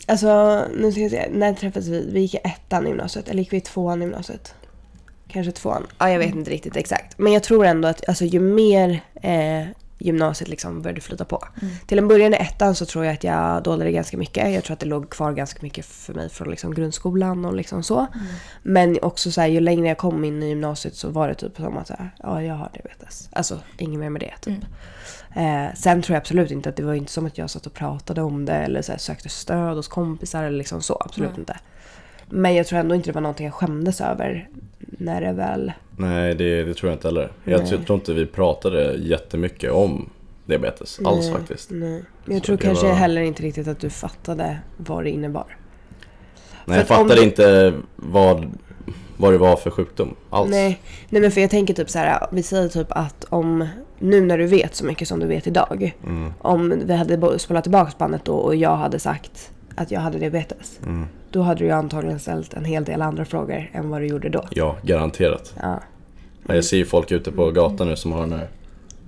Alltså, 0.07 0.62
nu 0.75 0.92
ska 0.92 1.01
jag 1.01 1.12
se, 1.12 1.30
när 1.31 1.53
träffades 1.53 1.88
vi? 1.88 2.09
Vi 2.12 2.19
gick 2.19 2.33
i 2.33 2.38
ettan 2.44 2.86
i 2.86 2.89
gymnasiet, 2.89 3.30
eller 3.30 3.39
gick 3.39 3.53
vi 3.53 3.57
i 3.57 3.62
tvåan 3.62 4.01
i 4.01 4.06
gymnasiet? 4.06 4.53
Kanske 5.27 5.51
tvåan. 5.51 5.88
Ja, 5.98 6.09
jag 6.09 6.19
vet 6.19 6.36
inte 6.36 6.51
riktigt 6.51 6.75
exakt. 6.75 7.18
Men 7.18 7.33
jag 7.33 7.44
tror 7.44 7.65
ändå 7.65 7.88
att 7.88 8.09
alltså, 8.09 8.25
ju 8.25 8.39
mer 8.39 9.01
eh, 9.21 9.68
gymnasiet 10.06 10.50
liksom 10.50 10.81
började 10.81 11.01
flyta 11.01 11.25
på. 11.25 11.48
Till 11.86 11.98
en 11.98 12.07
början 12.07 12.33
i 12.33 12.38
ettan 12.38 12.75
så 12.75 12.86
tror 12.86 13.06
jag 13.06 13.13
att 13.13 13.24
jag 13.24 13.63
dolade 13.63 13.92
ganska 13.92 14.18
mycket. 14.18 14.53
Jag 14.53 14.63
tror 14.63 14.74
att 14.74 14.80
det 14.80 14.86
låg 14.86 15.09
kvar 15.09 15.31
ganska 15.31 15.59
mycket 15.62 15.86
för 15.86 16.13
mig 16.13 16.30
från 16.30 16.50
liksom 16.50 16.74
grundskolan 16.74 17.45
och 17.45 17.56
liksom 17.56 17.83
så. 17.83 18.07
Men 18.63 18.98
också 19.01 19.31
så 19.31 19.42
här, 19.42 19.48
ju 19.48 19.59
längre 19.59 19.88
jag 19.88 19.98
kom 19.98 20.24
in 20.24 20.44
i 20.44 20.50
gymnasiet 20.50 20.95
så 20.95 21.09
var 21.09 21.27
det 21.27 21.36
typ 21.36 21.57
som 21.57 21.77
att 21.77 21.88
så 21.88 21.93
här, 21.93 22.10
ja, 22.24 22.43
jag 22.43 22.55
har 22.55 22.70
diabetes. 22.74 23.29
Alltså, 23.31 23.60
inget 23.77 24.00
mer 24.00 24.10
med 24.10 24.22
det 24.22 24.34
typ. 24.41 24.63
Eh, 25.36 25.75
sen 25.75 26.01
tror 26.01 26.15
jag 26.15 26.22
absolut 26.22 26.51
inte 26.51 26.70
att 26.70 26.75
det 26.75 26.84
var 26.84 26.93
inte 26.93 27.12
som 27.12 27.25
att 27.25 27.38
jag 27.38 27.50
satt 27.50 27.65
och 27.65 27.74
pratade 27.74 28.22
om 28.22 28.46
det 28.46 28.53
eller 28.53 28.81
så 28.81 28.91
här, 28.91 29.00
sökte 29.00 29.29
stöd 29.29 29.75
hos 29.75 29.88
kompisar 29.88 30.43
eller 30.43 30.58
liksom 30.58 30.81
så. 30.81 31.01
Absolut 31.05 31.38
inte. 31.38 31.58
Men 32.32 32.56
jag 32.56 32.68
tror 32.68 32.80
ändå 32.80 32.96
inte 32.96 33.10
det 33.10 33.14
var 33.14 33.22
någonting 33.22 33.46
jag 33.46 33.54
skämdes 33.54 34.02
över 34.02 34.50
när 34.80 35.22
det 35.22 35.34
väl... 35.34 35.72
Nej, 35.98 36.36
det, 36.36 36.64
det 36.64 36.74
tror 36.74 36.90
jag 36.92 36.96
inte 36.96 37.08
heller. 37.08 37.32
Jag 37.44 37.60
Nej. 37.64 37.80
tror 37.86 37.96
inte 37.96 38.14
vi 38.14 38.26
pratade 38.26 38.94
jättemycket 38.94 39.72
om 39.72 40.10
diabetes 40.46 41.00
alls 41.06 41.26
Nej, 41.26 41.34
faktiskt. 41.36 41.70
Nej. 41.72 42.04
Jag 42.26 42.38
Så 42.38 42.44
tror 42.46 42.58
kanske 42.58 42.86
var- 42.88 42.94
heller 42.94 43.22
inte 43.22 43.44
riktigt 43.44 43.68
att 43.68 43.80
du 43.80 43.90
fattade 43.90 44.58
vad 44.78 45.04
det 45.04 45.10
innebar. 45.10 45.58
Nej, 46.66 46.78
jag 46.78 46.88
fattade 46.88 47.16
du- 47.16 47.24
inte 47.24 47.74
vad, 47.96 48.52
vad 49.18 49.34
det 49.34 49.38
var 49.38 49.56
för 49.56 49.70
sjukdom 49.70 50.16
alls. 50.30 50.50
Nej, 50.52 50.82
nej 51.10 51.22
men 51.22 51.32
för 51.32 51.42
jag 51.42 51.50
tänker 51.50 51.74
typ 51.74 51.90
så 51.90 52.00
här, 52.00 52.28
vi 52.32 52.44
säger 52.44 52.70
typ 52.70 52.88
att 52.90 53.26
om, 53.30 53.68
nu 54.00 54.22
när 54.22 54.38
du 54.38 54.46
vet 54.48 54.76
så 54.76 54.86
mycket 54.86 55.08
som 55.08 55.20
du 55.20 55.28
vet 55.28 55.48
idag. 55.48 55.96
Mm, 56.04 56.34
Om 56.40 56.82
vi 56.86 56.94
hade 56.94 57.40
spelat 57.40 57.64
tillbaka 57.64 57.92
bandet 57.98 58.26
då 58.26 58.34
och 58.34 58.56
jag 58.56 58.76
hade 58.76 59.00
sagt 59.00 59.52
att 59.76 59.92
jag 59.92 60.00
hade 60.02 60.20
diabetes. 60.20 60.80
mm. 60.84 61.08
Då 61.32 61.42
hade 61.42 61.60
du 61.60 61.66
ju 61.66 61.72
antagligen 61.72 62.20
ställt 62.20 62.54
en 62.54 62.66
hel 62.66 62.84
del 62.84 63.02
andra 63.02 63.26
frågor 63.26 63.70
än 63.74 63.90
vad 63.90 64.02
du 64.02 64.08
gjorde 64.08 64.30
då. 64.30 64.46
Ja, 64.50 64.76
garanterat. 64.84 65.54
Ja. 65.62 65.80
Men 66.44 66.56
Jag 66.56 66.66
ser 66.66 66.78
ju 66.78 66.86
folk 66.86 67.12
ute 67.12 67.32
på 67.32 67.52
gatan 67.52 67.88
nu 67.88 67.96
som 67.96 68.12
har 68.12 68.22
den 68.22 68.34
här 68.34 68.48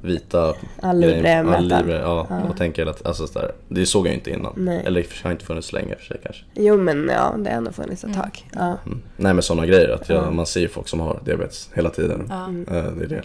vita 0.03 0.53
grejen. 0.81 0.99
livremätaren. 0.99 1.89
Ja, 1.89 2.27
ja, 2.29 2.41
och 2.49 2.57
tänker 2.57 2.85
att, 2.85 3.05
alltså 3.05 3.27
sådär, 3.27 3.51
det 3.67 3.85
såg 3.85 4.07
jag 4.07 4.13
inte 4.13 4.29
innan. 4.31 4.53
Nej. 4.57 4.83
Eller 4.85 5.01
sig 5.03 5.23
har 5.23 5.31
inte 5.31 5.45
funnits 5.45 5.73
länge 5.73 5.95
för 5.95 6.05
sig 6.05 6.17
kanske. 6.23 6.43
Jo 6.53 6.77
men 6.77 7.09
ja, 7.09 7.35
det 7.37 7.49
har 7.49 7.57
ändå 7.57 7.71
funnits 7.71 8.03
ett 8.03 8.13
tag. 8.13 8.45
Ja. 8.55 8.77
Mm. 8.85 9.01
Nej 9.17 9.33
men 9.33 9.43
sådana 9.43 9.65
grejer, 9.67 9.89
att 9.89 10.09
jag, 10.09 10.33
man 10.33 10.45
ser 10.45 10.59
ju 10.59 10.67
folk 10.67 10.87
som 10.87 10.99
har 10.99 11.19
diabetes 11.25 11.69
hela 11.73 11.89
tiden. 11.89 12.25
Ja. 12.29 12.75
Eh, 12.77 12.83
Det 12.83 13.03
är 13.03 13.07
det. 13.07 13.23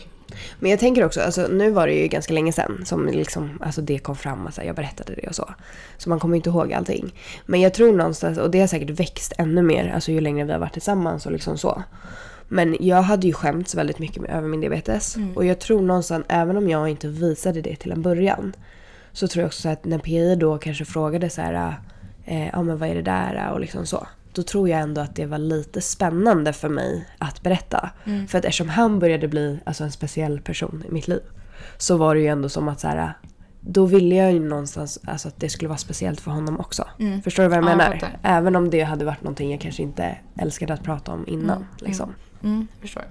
Men 0.58 0.70
jag 0.70 0.80
tänker 0.80 1.04
också, 1.04 1.20
alltså, 1.20 1.46
nu 1.50 1.70
var 1.70 1.86
det 1.86 1.92
ju 1.92 2.08
ganska 2.08 2.32
länge 2.34 2.52
sedan 2.52 2.82
som 2.86 3.06
liksom, 3.06 3.58
alltså, 3.64 3.80
det 3.80 3.98
kom 3.98 4.16
fram 4.16 4.46
och 4.46 4.54
så 4.54 4.60
här, 4.60 4.66
jag 4.68 4.76
berättade 4.76 5.14
det 5.22 5.28
och 5.28 5.34
så. 5.34 5.54
Så 5.98 6.08
man 6.08 6.18
kommer 6.20 6.36
inte 6.36 6.50
ihåg 6.50 6.72
allting. 6.72 7.14
Men 7.46 7.60
jag 7.60 7.74
tror 7.74 7.92
någonstans, 7.92 8.38
och 8.38 8.50
det 8.50 8.60
har 8.60 8.66
säkert 8.66 8.90
växt 8.90 9.32
ännu 9.38 9.62
mer 9.62 9.92
alltså, 9.94 10.12
ju 10.12 10.20
längre 10.20 10.44
vi 10.46 10.52
har 10.52 10.58
varit 10.58 10.72
tillsammans 10.72 11.26
och 11.26 11.32
liksom 11.32 11.58
så. 11.58 11.82
Men 12.48 12.76
jag 12.80 13.02
hade 13.02 13.26
ju 13.26 13.32
skämts 13.32 13.74
väldigt 13.74 13.98
mycket 13.98 14.22
med, 14.22 14.30
över 14.30 14.48
min 14.48 14.60
diabetes. 14.60 15.16
Och 15.34 15.44
jag 15.44 15.58
tror 15.58 15.82
någonstans, 15.82 16.24
även 16.28 16.56
om 16.56 16.68
jag 16.68 16.88
inte 16.88 17.08
visade 17.08 17.60
det 17.62 17.76
till 17.76 17.92
en 17.92 18.02
början, 18.02 18.52
så 19.12 19.28
tror 19.28 19.40
jag 19.42 19.46
också 19.46 19.62
så 19.62 19.68
att 19.68 19.84
när 19.84 19.98
PI 19.98 20.34
då 20.36 20.58
kanske 20.58 20.84
frågade 20.84 21.30
så 21.30 21.40
här, 21.42 21.74
eh, 22.24 22.46
ja 22.48 22.62
men 22.62 22.78
vad 22.78 22.88
är 22.88 22.94
det 22.94 23.02
där 23.02 23.50
och 23.52 23.60
liksom 23.60 23.86
så. 23.86 24.06
Då 24.32 24.42
tror 24.42 24.68
jag 24.68 24.80
ändå 24.80 25.00
att 25.00 25.16
det 25.16 25.26
var 25.26 25.38
lite 25.38 25.80
spännande 25.80 26.52
för 26.52 26.68
mig 26.68 27.08
att 27.18 27.42
berätta. 27.42 27.90
Mm. 28.04 28.28
För 28.28 28.38
att 28.38 28.44
eftersom 28.44 28.68
han 28.68 28.98
började 28.98 29.28
bli 29.28 29.58
alltså, 29.64 29.84
en 29.84 29.92
speciell 29.92 30.40
person 30.40 30.84
i 30.88 30.92
mitt 30.92 31.08
liv 31.08 31.20
så 31.78 31.96
var 31.96 32.14
det 32.14 32.20
ju 32.20 32.26
ändå 32.26 32.48
som 32.48 32.68
att 32.68 32.80
så 32.80 32.88
här, 32.88 33.12
då 33.60 33.86
ville 33.86 34.14
jag 34.14 34.32
ju 34.32 34.40
någonstans 34.40 34.98
alltså, 35.06 35.28
att 35.28 35.40
det 35.40 35.48
skulle 35.48 35.68
vara 35.68 35.78
speciellt 35.78 36.20
för 36.20 36.30
honom 36.30 36.60
också. 36.60 36.84
Mm. 36.98 37.22
Förstår 37.22 37.42
du 37.42 37.48
vad 37.48 37.58
jag 37.58 37.64
Ja, 37.64 37.68
jag 37.70 37.78
menar? 37.78 37.92
fattar. 37.94 38.18
Även 38.22 38.56
om 38.56 38.70
det 38.70 38.82
hade 38.82 39.04
varit 39.04 39.22
någonting 39.22 39.50
jag 39.50 39.60
kanske 39.60 39.82
inte 39.82 40.18
älskade 40.38 40.74
att 40.74 40.82
prata 40.82 41.12
om 41.12 41.24
innan. 41.28 41.56
Mm, 41.56 41.68
Liksom. 41.78 42.14
Mm, 42.42 42.66
jag 42.72 42.80
förstår. 42.80 43.04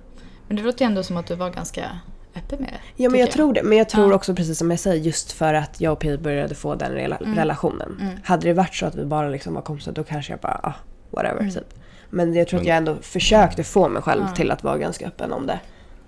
Men 0.47 0.57
det 0.57 0.63
låter 0.63 0.85
ju 0.85 0.89
ändå 0.89 1.03
som 1.03 1.17
att 1.17 1.27
du 1.27 1.35
var 1.35 1.49
ganska 1.49 1.99
öppen 2.35 2.59
med 2.59 2.69
det. 2.69 2.79
Ja 3.03 3.09
men 3.09 3.11
tycker 3.11 3.19
jag 3.19 3.31
tror 3.31 3.53
det. 3.53 3.63
Men 3.63 3.77
jag 3.77 3.89
tror 3.89 4.09
Ja. 4.09 4.15
också 4.15 4.35
precis 4.35 4.57
som 4.57 4.71
jag 4.71 4.79
säger 4.79 5.03
just 5.03 5.31
för 5.31 5.53
att 5.53 5.81
jag 5.81 5.93
och 5.93 5.99
Pi 5.99 6.17
började 6.17 6.55
få 6.55 6.75
den 6.75 6.91
rela- 6.91 7.17
Mm. 7.17 7.35
relationen. 7.35 7.97
Mm. 8.01 8.13
Hade 8.23 8.47
det 8.47 8.53
varit 8.53 8.75
så 8.75 8.85
att 8.85 8.95
vi 8.95 9.05
bara 9.05 9.29
liksom 9.29 9.53
var 9.53 9.61
kompisar 9.61 9.91
då 9.91 10.03
kanske 10.03 10.33
jag 10.33 10.39
bara 10.39 10.59
ah, 10.63 10.73
whatever 11.11 11.39
Mm. 11.41 11.51
typ. 11.53 11.73
Men 12.09 12.33
jag 12.33 12.47
tror 12.47 12.59
att 12.59 12.65
jag 12.65 12.77
ändå 12.77 12.95
försökte 13.01 13.63
få 13.63 13.89
mig 13.89 14.01
själv 14.01 14.23
till 14.35 14.51
att 14.51 14.63
vara 14.63 14.77
ganska 14.77 15.07
öppen 15.07 15.33
om 15.33 15.47
det. 15.47 15.59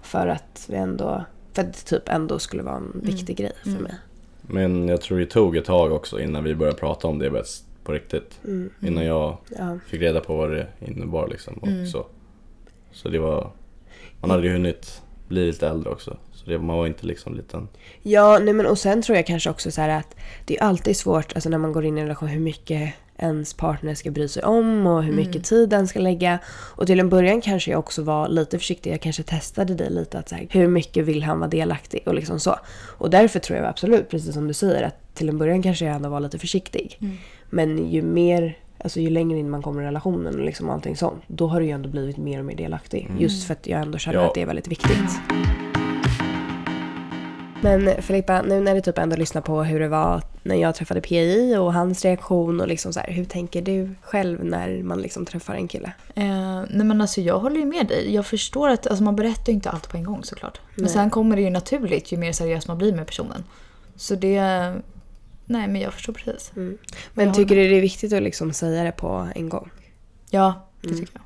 För 0.02 0.28
att 0.28 0.66
vi 0.70 0.76
ändå, 0.76 1.24
för 1.54 1.62
att 1.62 1.74
det 1.74 1.80
typ 1.86 2.10
ändå 2.10 2.40
skulle 2.40 2.64
vara 2.64 2.76
en 2.76 2.92
viktig 3.04 3.38
grej 3.38 3.52
för 3.64 3.70
Mm. 3.70 3.84
mig. 3.84 3.94
Men 4.42 4.88
jag 4.88 5.02
tror 5.02 5.20
det 5.20 5.26
tog 5.26 5.58
ett 5.58 5.66
tag 5.66 5.92
också 5.92 6.20
innan 6.20 6.44
vi 6.44 6.56
började 6.56 6.78
prata 6.80 7.08
om 7.08 7.20
diabetes 7.20 7.64
på 7.84 7.92
riktigt. 7.92 8.40
Mm. 8.46 8.70
Innan 8.82 9.06
jag 9.06 9.38
Ja. 9.58 9.78
fick 9.88 10.02
reda 10.02 10.20
på 10.20 10.36
vad 10.38 10.52
det 10.52 10.68
innebar 10.80 11.28
liksom. 11.28 11.54
Och 11.54 11.68
Mm. 11.68 11.88
så. 11.88 12.06
Så 12.92 13.10
det 13.10 13.20
var... 13.20 13.52
Man 14.22 14.30
hade 14.30 14.44
ju 14.44 14.54
hunnit 14.54 15.02
bli 15.28 15.46
lite 15.46 15.68
äldre 15.68 15.90
också. 15.90 16.18
Så 16.32 16.50
det, 16.50 16.60
man 16.60 16.78
var 16.78 16.88
inte 16.88 17.06
liksom 17.06 17.36
liten. 17.36 17.68
Ja, 18.02 18.40
nej 18.40 18.54
men 18.54 18.66
och 18.66 18.80
sen 18.80 19.02
tror 19.02 19.16
jag 19.16 19.28
kanske 19.28 19.50
också 19.50 19.72
så 19.72 19.82
här 19.82 19.90
att 19.90 20.16
det 20.46 20.58
är 20.58 20.64
alltid 20.64 20.98
svårt 20.98 21.34
alltså 21.34 21.50
när 21.50 21.58
man 21.58 21.74
går 21.74 21.86
in 21.86 21.98
i 21.98 22.02
en 22.02 22.08
relation 22.08 22.30
hur 22.30 22.40
mycket 22.40 22.94
ens 23.20 23.54
partner 23.54 23.96
ska 23.96 24.12
bry 24.12 24.28
sig 24.28 24.44
om 24.44 24.88
och 24.88 25.04
hur 25.04 25.14
mycket 25.14 25.44
tid 25.44 25.70
den 25.70 25.88
ska 25.88 26.00
lägga. 26.00 26.40
Och 26.48 26.88
till 26.88 27.00
en 27.00 27.10
början 27.10 27.42
kanske 27.42 27.72
jag 27.72 27.80
också 27.80 28.04
var 28.04 28.30
lite 28.30 28.60
försiktig. 28.60 28.92
Jag 28.92 29.02
kanske 29.02 29.24
testade 29.24 29.74
det 29.74 29.90
lite 29.90 30.20
att 30.20 30.30
så 30.30 30.36
här, 30.36 30.48
hur 30.50 30.68
mycket 30.68 31.06
vill 31.06 31.24
han 31.24 31.40
vara 31.40 31.50
delaktig 31.50 32.04
och 32.06 32.14
liksom 32.14 32.40
så. 32.40 32.56
Och 32.98 33.10
därför 33.10 33.40
tror 33.40 33.60
jag 33.60 33.68
absolut, 33.68 34.10
precis 34.10 34.34
som 34.34 34.48
du 34.48 34.54
säger, 34.54 34.84
att 34.84 35.16
till 35.16 35.30
en 35.30 35.38
början 35.38 35.64
kanske 35.64 35.86
jag 35.86 35.96
ändå 35.96 36.10
var 36.10 36.20
lite 36.20 36.40
försiktig. 36.40 36.98
Mm. 37.02 37.18
Men 37.50 37.92
ju 37.92 38.02
mer, 38.02 38.58
alltså 38.84 39.00
ju 39.00 39.10
längre 39.10 39.40
in 39.40 39.50
man 39.50 39.62
kommer 39.62 39.82
i 39.82 39.86
relationen 39.86 40.36
och 40.40 40.46
liksom 40.46 40.70
allting 40.70 40.96
sånt, 40.96 41.24
då 41.28 41.48
har 41.48 41.60
det 41.60 41.66
ju 41.66 41.72
ändå 41.72 41.90
blivit 41.90 42.18
mer 42.18 42.40
och 42.40 42.46
mer 42.46 42.56
delaktig. 42.56 43.12
Just 43.20 43.48
för 43.48 43.54
att 43.54 43.68
jag 43.68 43.82
ändå 43.82 43.98
känner 43.98 44.20
Ja. 44.20 44.28
att 44.28 44.34
det 44.34 44.42
är 44.42 44.46
väldigt 44.46 44.68
viktigt. 44.68 45.20
Men 47.62 48.02
Filippa, 48.02 48.42
nu 48.42 48.60
när 48.62 48.76
du 48.76 48.82
typ 48.82 48.98
ändå 48.98 49.16
lyssnar 49.16 49.42
på 49.42 49.64
hur 49.64 49.80
det 49.80 49.88
var 49.88 50.22
när 50.44 50.56
jag 50.56 50.76
träffade 50.76 51.02
PI 51.02 51.56
och 51.58 51.74
hans 51.74 52.06
reaktion 52.06 52.62
och 52.62 52.68
liksom 52.68 52.94
så 52.94 53.00
här, 53.00 53.12
hur 53.12 53.26
tänker 53.26 53.62
du 53.62 53.96
själv 54.02 54.46
när 54.46 54.84
man 54.84 55.02
liksom 55.02 55.26
träffar 55.26 55.54
en 55.54 55.68
kille? 55.68 55.92
Eh, 56.16 56.26
nej 56.70 56.86
men 56.86 57.02
alltså 57.02 57.22
jag 57.22 57.40
håller 57.40 57.60
ju 57.60 57.66
med 57.66 57.88
dig. 57.88 58.14
Jag 58.16 58.26
förstår 58.26 58.70
att 58.70 58.88
alltså 58.88 59.04
man 59.04 59.16
berättar 59.16 59.48
ju 59.48 59.54
inte 59.54 59.70
allt 59.70 59.90
på 59.90 59.98
en 59.98 60.04
gång 60.04 60.24
såklart. 60.24 60.62
Men 60.76 60.84
Nej. 60.84 60.94
sen 60.94 61.10
kommer 61.10 61.36
det 61.36 61.42
ju 61.42 61.50
naturligt 61.50 62.12
ju 62.12 62.18
mer 62.18 62.32
seriös 62.32 62.68
man 62.68 62.78
blir 62.78 62.94
med 62.94 63.08
personen. 63.08 63.44
Så 63.96 64.16
det... 64.16 64.74
Nej 65.50 65.68
men 65.68 65.82
jag 65.82 65.94
förstår 65.94 66.14
precis. 66.14 66.52
Men 66.54 66.78
Jag 67.26 67.34
tycker 67.34 67.56
du 67.56 67.70
det 67.70 67.78
är 67.78 67.82
viktigt 67.82 68.14
att 68.14 68.24
liksom 68.24 68.54
säga 68.54 68.84
det 68.84 68.92
på 68.92 69.28
en 69.36 69.50
gång? 69.50 69.70
Ja, 70.30 70.68
det 70.82 70.88
Mm. 70.88 71.00
tycker 71.00 71.14
jag. 71.14 71.24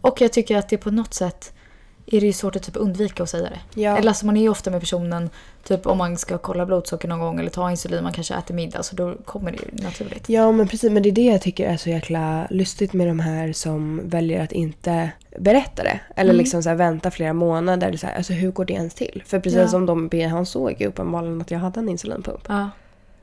Och 0.00 0.20
jag 0.20 0.32
tycker 0.32 0.56
att 0.56 0.68
det 0.68 0.76
på 0.78 0.90
något 0.90 1.14
sätt 1.14 1.52
är 2.06 2.20
det 2.20 2.26
ju 2.26 2.32
svårt 2.32 2.56
att 2.56 2.62
typ 2.62 2.76
undvika 2.76 3.22
att 3.22 3.30
säga 3.30 3.50
det. 3.50 3.80
Ja. 3.80 3.96
Eller 3.98 4.08
alltså 4.08 4.26
man 4.26 4.36
är 4.36 4.40
ju 4.40 4.48
ofta 4.48 4.70
med 4.70 4.80
personen, 4.80 5.30
typ 5.64 5.86
om 5.86 5.98
man 5.98 6.16
ska 6.16 6.38
kolla 6.38 6.66
blodsocker 6.66 7.08
någon 7.08 7.20
gång 7.20 7.40
eller 7.40 7.50
ta 7.50 7.70
insulin, 7.70 8.02
man 8.04 8.12
kanske 8.12 8.34
äter 8.34 8.54
middag, 8.54 8.82
så 8.82 8.96
då 8.96 9.14
kommer 9.24 9.50
det 9.52 9.58
ju 9.58 9.84
naturligt. 9.84 10.28
Ja 10.28 10.52
men 10.52 10.68
precis, 10.68 10.90
men 10.92 11.02
det 11.02 11.08
är 11.08 11.12
det 11.12 11.24
jag 11.24 11.42
tycker 11.42 11.66
är 11.68 11.76
så 11.76 11.90
jäkla 11.90 12.46
lustigt 12.50 12.92
med 12.92 13.06
de 13.08 13.20
här 13.20 13.52
som 13.52 14.00
väljer 14.04 14.42
att 14.44 14.52
inte 14.52 15.10
berätta 15.38 15.82
det. 15.82 16.00
Eller 16.16 16.30
Mm. 16.30 16.36
liksom 16.38 16.62
så 16.62 16.68
här 16.68 16.76
vänta 16.76 17.10
flera 17.10 17.32
månader. 17.32 17.96
Så 17.96 18.06
här, 18.06 18.16
alltså 18.16 18.32
hur 18.32 18.50
går 18.50 18.64
det 18.64 18.72
ens 18.72 18.94
till? 18.94 19.22
För 19.26 19.40
precis 19.40 19.58
Ja. 19.58 19.68
som 19.68 19.86
de 19.86 20.08
PI, 20.08 20.22
han 20.22 20.46
såg 20.46 20.80
ju 20.80 20.86
uppenbarligen 20.86 21.40
att 21.40 21.50
jag 21.50 21.58
hade 21.58 21.80
en 21.80 21.88
insulinpump. 21.88 22.40
Ja, 22.48 22.70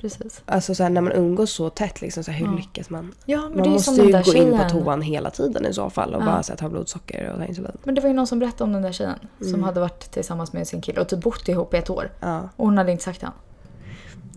precis. 0.03 0.41
Alltså 0.45 0.75
så 0.75 0.83
här, 0.83 0.89
när 0.89 1.01
man 1.01 1.12
umgås 1.13 1.51
så 1.51 1.69
tätt, 1.69 2.01
liksom, 2.01 2.24
så 2.24 2.31
här, 2.31 2.39
hur 2.39 2.45
Ja. 2.45 2.53
lyckas 2.57 2.89
man? 2.89 3.13
Ja, 3.25 3.38
men 3.41 3.50
Man 3.50 3.57
det 3.63 3.69
är 3.69 3.72
måste 3.72 3.83
som 3.86 3.98
den 3.98 4.05
ju 4.07 4.12
gå 4.12 4.17
in 4.17 4.24
på 4.24 4.31
tjejen. 4.31 4.69
toan 4.69 5.01
hela 5.01 5.29
tiden 5.29 5.65
i 5.65 5.74
så 5.74 5.89
fall 5.89 6.13
och 6.15 6.22
Ja. 6.22 6.25
bara 6.25 6.43
så 6.43 6.51
här, 6.51 6.57
ta 6.57 6.69
blodsocker 6.69 7.29
och 7.31 7.38
ta 7.39 7.45
insulin. 7.45 7.72
Men 7.83 7.95
det 7.95 8.01
var 8.01 8.07
ju 8.07 8.13
någon 8.15 8.27
som 8.27 8.39
berättade 8.39 8.63
om 8.63 8.74
den 8.74 8.81
där 8.81 8.91
tjejen 8.91 9.15
som 9.39 9.48
Mm. 9.50 9.63
hade 9.63 9.79
varit 9.79 10.12
tillsammans 10.12 10.53
med 10.53 10.67
sin 10.67 10.81
kille 10.81 11.01
och 11.01 11.07
typ 11.10 11.19
bott 11.22 11.48
ihop 11.48 11.74
i 11.74 11.77
ett 11.77 11.89
år. 11.89 12.12
Ja. 12.19 12.50
Och 12.55 12.65
hon 12.65 12.77
hade 12.77 12.91
inte 12.91 13.03
sagt 13.03 13.22
det. 13.22 13.31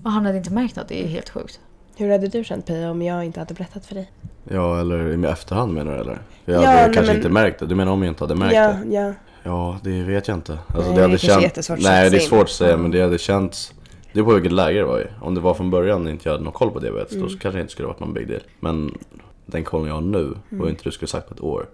Och 0.05 0.11
han 0.13 0.27
hade 0.27 0.39
inte 0.39 0.51
märkt 0.53 0.77
något, 0.77 0.89
det 0.89 1.05
är 1.05 1.09
helt 1.09 1.29
sjukt. 1.29 1.61
Hur 1.97 2.11
hade 2.13 2.29
du 2.29 2.45
känt 2.45 2.67
Pia 2.67 2.91
om 2.91 3.03
jag 3.03 3.25
inte 3.25 3.41
hade 3.41 3.55
berättat 3.55 3.87
för 3.87 3.95
dig? 3.95 4.11
Ja, 4.51 4.81
eller 4.81 5.25
i 5.25 5.27
efterhand 5.27 5.73
menar 5.73 5.93
du 5.93 5.99
eller? 6.01 6.19
För 6.45 6.53
jag 6.53 6.63
Ja, 6.63 6.67
hade 6.67 6.77
nej, 6.83 6.85
kanske 6.95 7.07
men- 7.13 7.17
inte 7.17 7.29
märkt 7.29 7.59
det. 7.61 7.67
Du 7.67 7.75
menar 7.75 7.93
om 7.93 8.03
jag 8.03 8.11
inte 8.11 8.25
hade 8.25 8.35
märkt 8.35 8.55
ja, 8.55 8.69
det? 8.69 8.95
ja. 8.95 9.13
Ja, 9.43 9.79
det 9.83 10.03
vet 10.03 10.29
jag 10.29 10.37
inte. 10.37 10.59
Alltså, 10.67 10.81
Nej, 10.81 10.89
det 10.91 10.97
det 10.97 11.03
hade 11.03 11.19
känt... 11.19 11.43
jättesvårt 11.43 11.79
att 11.79 11.85
Nej, 11.85 12.11
det 12.11 12.17
är 12.17 12.21
svårt 12.21 12.43
att 12.45 12.51
säga 12.51 12.77
men 12.77 12.91
det 12.91 13.03
hade 13.03 13.19
känts... 13.19 13.73
Det 14.17 14.21
är 14.21 14.25
på 14.25 14.35
vilket 14.35 14.53
läge 14.53 14.79
det 14.79 14.85
var 14.85 14.99
ju. 14.99 15.07
Om 15.21 15.35
det 15.35 15.41
var 15.41 15.55
från 15.55 15.71
början 15.71 16.09
inte 16.09 16.29
jag 16.29 16.33
hade 16.33 16.45
någon 16.45 16.53
koll 16.53 16.71
på 16.71 16.79
diabetes 16.79 17.13
Mm. 17.13 17.23
då 17.29 17.29
kanske 17.29 17.51
det 17.59 17.61
inte 17.61 17.73
skulle 17.73 17.89
varit 17.89 18.01
någon 18.01 18.15
big 18.15 18.29
deal. 18.29 18.43
Men 18.61 18.99
den 19.47 19.65
kollen 19.65 19.87
jag 19.89 19.95
har 19.95 20.01
nu 20.01 20.35
Mm. 20.51 20.61
och 20.65 20.69
inte 20.71 20.85
du 20.85 20.91
skulle 20.91 21.09
sagt 21.09 21.29
på 21.29 21.35
ett 21.35 21.41
år. 21.41 21.67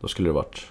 Då 0.00 0.08
skulle 0.08 0.28
det 0.28 0.32
varit... 0.32 0.66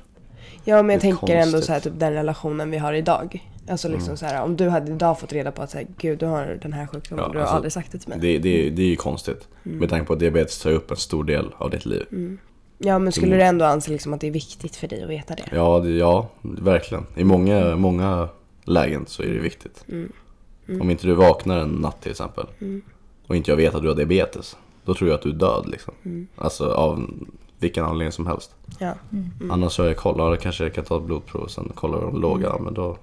Ja 0.64 0.82
men 0.84 0.94
jag 0.94 1.02
tänker 1.02 1.28
ändå 1.36 1.42
konstigt. 1.52 1.64
så 1.66 1.74
här, 1.74 1.80
typ 1.80 1.94
den 1.96 2.14
relationen 2.14 2.72
vi 2.72 2.78
har 2.78 2.94
idag. 2.94 3.50
Alltså 3.70 3.88
liksom 3.88 4.08
Mm. 4.08 4.18
så 4.18 4.26
här, 4.26 4.44
om 4.44 4.56
du 4.56 4.70
hade 4.70 4.92
idag 4.92 5.20
fått 5.20 5.34
reda 5.34 5.52
på 5.52 5.62
att 5.62 5.72
så 5.72 5.78
här, 5.78 5.88
gud 5.98 6.20
du 6.20 6.26
har 6.26 6.60
den 6.62 6.74
här 6.74 6.88
sjukdomen, 6.88 7.24
Ja, 7.26 7.32
du 7.32 7.38
har 7.38 7.42
alltså, 7.42 7.56
aldrig 7.56 7.72
sagt 7.74 7.92
det 7.92 7.98
till 7.98 8.10
mig. 8.10 8.20
Det, 8.22 8.38
det, 8.40 8.70
det 8.70 8.82
är 8.82 8.88
ju 8.88 8.96
konstigt. 8.96 9.48
Mm. 9.66 9.78
Med 9.78 9.90
tanke 9.90 10.06
på 10.06 10.14
att 10.14 10.20
diabetes 10.20 10.60
tar 10.60 10.72
upp 10.72 10.92
en 10.92 10.98
stor 10.98 11.24
del 11.24 11.50
av 11.58 11.70
ditt 11.70 11.86
liv. 11.86 12.06
Ja 12.78 13.00
men 13.00 13.12
skulle 13.12 13.28
Mm. 13.28 13.40
du 13.40 13.46
ändå 13.46 13.66
anse 13.66 13.92
liksom 13.92 14.14
att 14.14 14.22
det 14.22 14.28
är 14.28 14.32
viktigt 14.32 14.76
för 14.76 14.88
dig 14.88 15.04
att 15.04 15.10
veta 15.10 15.36
det? 15.36 15.44
Ja, 15.52 15.80
det, 15.80 15.92
ja, 15.92 16.30
verkligen. 16.42 17.06
I 17.16 17.24
många, 17.24 17.76
många 17.76 18.30
lägen 18.64 19.06
så 19.08 19.24
är 19.24 19.28
det 19.28 19.40
viktigt. 19.40 19.86
Mm. 19.90 20.12
Om 20.82 20.90
inte 20.90 21.08
du 21.08 21.14
vaknar 21.14 21.58
en 21.60 21.70
natt 21.70 22.02
till 22.02 22.12
exempel 22.12 22.46
Mm. 22.60 22.82
och 23.28 23.36
inte 23.36 23.52
jag 23.52 23.56
vet 23.58 23.76
att 23.76 23.82
du 23.82 23.88
har 23.88 23.96
diabetes. 23.96 24.58
Då 24.86 24.94
tror 24.94 25.10
jag 25.10 25.16
att 25.18 25.22
du 25.24 25.30
är 25.30 25.34
död 25.34 25.64
liksom. 25.68 25.94
Mm. 26.04 26.28
Alltså 26.38 26.72
av 26.72 27.10
vilken 27.60 27.86
anledning 27.86 28.12
som 28.12 28.28
helst. 28.28 28.56
Ja. 28.80 28.94
Annars 29.52 29.72
så 29.74 29.82
har 29.84 29.88
jag 29.88 29.98
kollat, 29.98 30.42
kanske 30.42 30.64
jag 30.64 30.74
kan 30.74 30.84
ta 30.84 30.98
ett 30.98 31.04
blodprov 31.04 31.42
och 31.42 31.52
sen 31.52 31.72
kolla 31.76 31.98
om 31.98 32.22
låga, 32.22 32.48
Mm. 32.48 32.58
ja, 32.58 32.64
men 32.64 32.74
då 32.74 32.98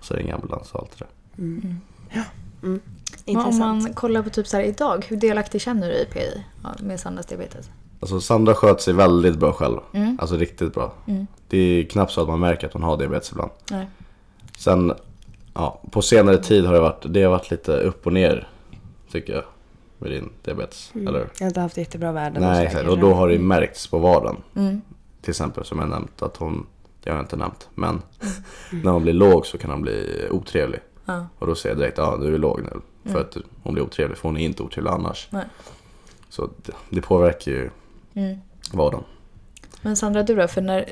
så 0.00 0.14
är 0.14 0.18
det 0.18 0.22
ingen 0.22 0.34
ambulans 0.34 0.72
och 0.72 0.80
allt 0.80 0.90
det 0.98 1.04
där. 1.04 1.08
Men 1.36 1.80
om 2.62 2.80
Intressant. 3.24 3.58
man 3.84 3.94
kollar 3.94 4.22
på 4.22 4.30
typ 4.30 4.46
så 4.46 4.56
här 4.56 4.64
idag, 4.64 5.04
hur 5.08 5.16
delaktig 5.16 5.60
känner 5.60 5.88
du 5.88 5.94
i 5.94 6.04
PI 6.12 6.44
ja, 6.62 6.74
med 6.80 7.00
Sandras 7.00 7.26
diabetes? 7.26 7.70
Alltså 8.00 8.20
Sandra 8.20 8.54
sköt 8.54 8.80
sig 8.80 8.94
väldigt 8.94 9.38
bra 9.38 9.52
själv. 9.52 9.78
Mm. 9.92 10.18
Alltså 10.20 10.36
riktigt 10.36 10.74
bra. 10.74 10.92
Mm. 11.06 11.26
Det 11.48 11.58
är 11.58 11.82
knappt 11.84 12.12
så 12.12 12.20
att 12.22 12.28
man 12.28 12.40
märker 12.40 12.66
att 12.66 12.72
hon 12.72 12.82
har 12.82 12.96
diabetes 12.96 13.30
ibland. 13.32 13.50
Nej. 13.70 13.86
Sen, 14.58 14.92
ja, 15.54 15.80
på 15.90 16.02
senare 16.02 16.38
tid 16.38 16.64
har 16.66 16.74
det 16.74 16.80
varit, 16.80 17.04
det 17.08 17.22
har 17.22 17.30
varit 17.30 17.50
lite 17.50 17.72
upp 17.76 18.06
och 18.06 18.12
ner 18.12 18.48
tycker 19.12 19.32
jag. 19.32 19.44
Med 19.98 20.10
din 20.10 20.30
diabetes, 20.44 20.90
Mm. 20.94 21.08
eller? 21.08 21.18
Jag 21.20 21.40
har 21.40 21.46
inte 21.46 21.60
haft 21.60 21.76
jättebra 21.76 22.12
värden 22.12 22.42
Nej, 22.42 22.66
exakt. 22.66 22.88
Och 22.88 22.98
då 22.98 23.14
har 23.14 23.28
det 23.28 23.38
märkts 23.38 23.86
på 23.86 23.98
vardagen. 23.98 24.36
Mm. 24.56 24.80
Till 25.22 25.30
exempel 25.30 25.64
som 25.64 25.78
jag 25.78 25.88
nämnt 25.88 26.22
att 26.22 26.36
hon, 26.36 26.66
det 27.02 27.10
har 27.10 27.16
jag 27.16 27.24
inte 27.24 27.36
nämnt, 27.36 27.68
men 27.74 28.02
när 28.70 28.90
hon 28.92 29.02
blir 29.02 29.12
låg 29.12 29.46
så 29.46 29.58
kan 29.58 29.70
hon 29.70 29.82
bli 29.82 30.26
otrevlig. 30.30 30.80
Ja. 31.04 31.26
Och 31.38 31.46
då 31.46 31.54
säger 31.54 31.74
jag 31.74 31.80
direkt, 31.82 31.98
ja 31.98 32.16
du 32.20 32.34
är 32.34 32.38
låg 32.38 32.60
nu. 32.62 32.80
För 33.02 33.10
Mm. 33.10 33.20
att 33.22 33.36
hon 33.62 33.74
blir 33.74 33.84
otrevlig, 33.84 34.18
för 34.18 34.28
hon 34.28 34.36
är 34.36 34.44
inte 34.44 34.62
otrevlig 34.62 34.90
annars. 34.90 35.28
Nej. 35.30 35.44
Så 36.28 36.48
det, 36.62 36.72
det 36.90 37.00
påverkar 37.00 37.52
ju 37.52 37.70
Mm. 38.14 38.38
vardagen. 38.72 39.04
Men 39.82 39.96
Sandra, 39.96 40.22
du 40.22 40.34
då? 40.34 40.48
För 40.48 40.60
när, 40.60 40.90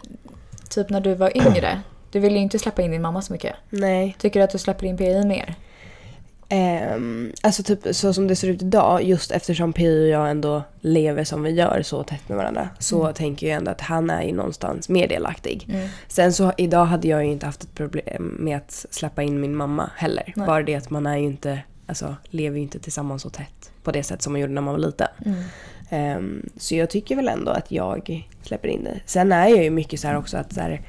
typ 0.71 0.91
när 0.91 1.01
du 1.01 1.15
var 1.15 1.37
yngre, 1.37 1.81
du 2.13 2.19
ville 2.21 2.37
ju 2.37 2.43
inte 2.43 2.59
släppa 2.59 2.83
in 2.83 2.91
din 2.91 3.03
mamma 3.03 3.23
så 3.23 3.33
mycket. 3.33 3.55
Nej. 3.71 4.17
Tycker 4.19 4.41
du 4.41 4.45
att 4.45 4.51
du 4.51 4.59
släpper 4.59 4.87
in 4.87 4.97
PI 4.97 5.25
mer? 5.25 5.55
Ehm, 6.49 7.33
alltså 7.43 7.63
typ 7.63 7.81
så 7.93 8.13
som 8.15 8.29
det 8.29 8.37
ser 8.37 8.49
ut 8.49 8.63
idag, 8.63 9.03
just 9.03 9.31
eftersom 9.31 9.73
Pia 9.73 10.01
och 10.03 10.09
jag 10.09 10.31
ändå 10.31 10.63
lever 10.81 11.25
som 11.25 11.43
vi 11.43 11.51
gör 11.51 11.83
så 11.83 12.03
tätt 12.03 12.29
med 12.29 12.39
varandra, 12.39 12.69
så 12.79 13.03
Mm. 13.03 13.15
tänker 13.15 13.47
jag 13.49 13.57
ändå 13.57 13.71
att 13.71 13.81
han 13.81 14.11
är 14.11 14.23
ju 14.23 14.33
någonstans 14.33 14.89
mer 14.89 15.09
delaktig. 15.09 15.67
Mm. 15.73 15.89
Sen 16.09 16.33
så 16.33 16.53
idag 16.57 16.85
hade 16.85 17.09
jag 17.09 17.25
ju 17.25 17.33
inte 17.33 17.47
haft 17.47 17.63
ett 17.63 17.75
problem 17.75 18.37
med 18.41 18.57
att 18.57 18.87
släppa 18.91 19.23
in 19.23 19.41
min 19.41 19.57
mamma 19.57 19.91
heller. 19.97 20.33
Nej. 20.37 20.47
Bara 20.47 20.63
det 20.63 20.75
att 20.75 20.91
man 20.91 21.07
är 21.07 21.17
ju 21.17 21.25
inte, 21.25 21.59
alltså 21.87 22.17
lever 22.31 22.57
ju 22.57 22.63
inte 22.63 22.79
tillsammans 22.79 23.23
så 23.23 23.31
tätt 23.31 23.71
på 23.83 23.93
det 23.93 24.03
sätt 24.03 24.23
som 24.23 24.33
man 24.33 24.41
gjorde 24.41 24.53
när 24.53 24.63
man 24.63 24.75
var 24.75 24.81
liten. 24.81 25.09
Mm. 25.27 25.43
Ehm, 25.91 26.51
så 26.57 26.75
jag 26.75 26.91
tycker 26.91 27.17
väl 27.17 27.29
ändå 27.29 27.51
att 27.51 27.71
jag 27.71 28.29
släpper 28.43 28.69
in 28.69 28.85
det. 28.85 29.01
Sen 29.07 29.33
är 29.33 29.49
jag 29.49 29.65
ju 29.65 29.71
mycket 29.71 30.01
så 30.01 30.09
här 30.09 30.17
också 30.17 30.37
att 30.37 30.53
så 30.55 30.61
här, 30.61 30.81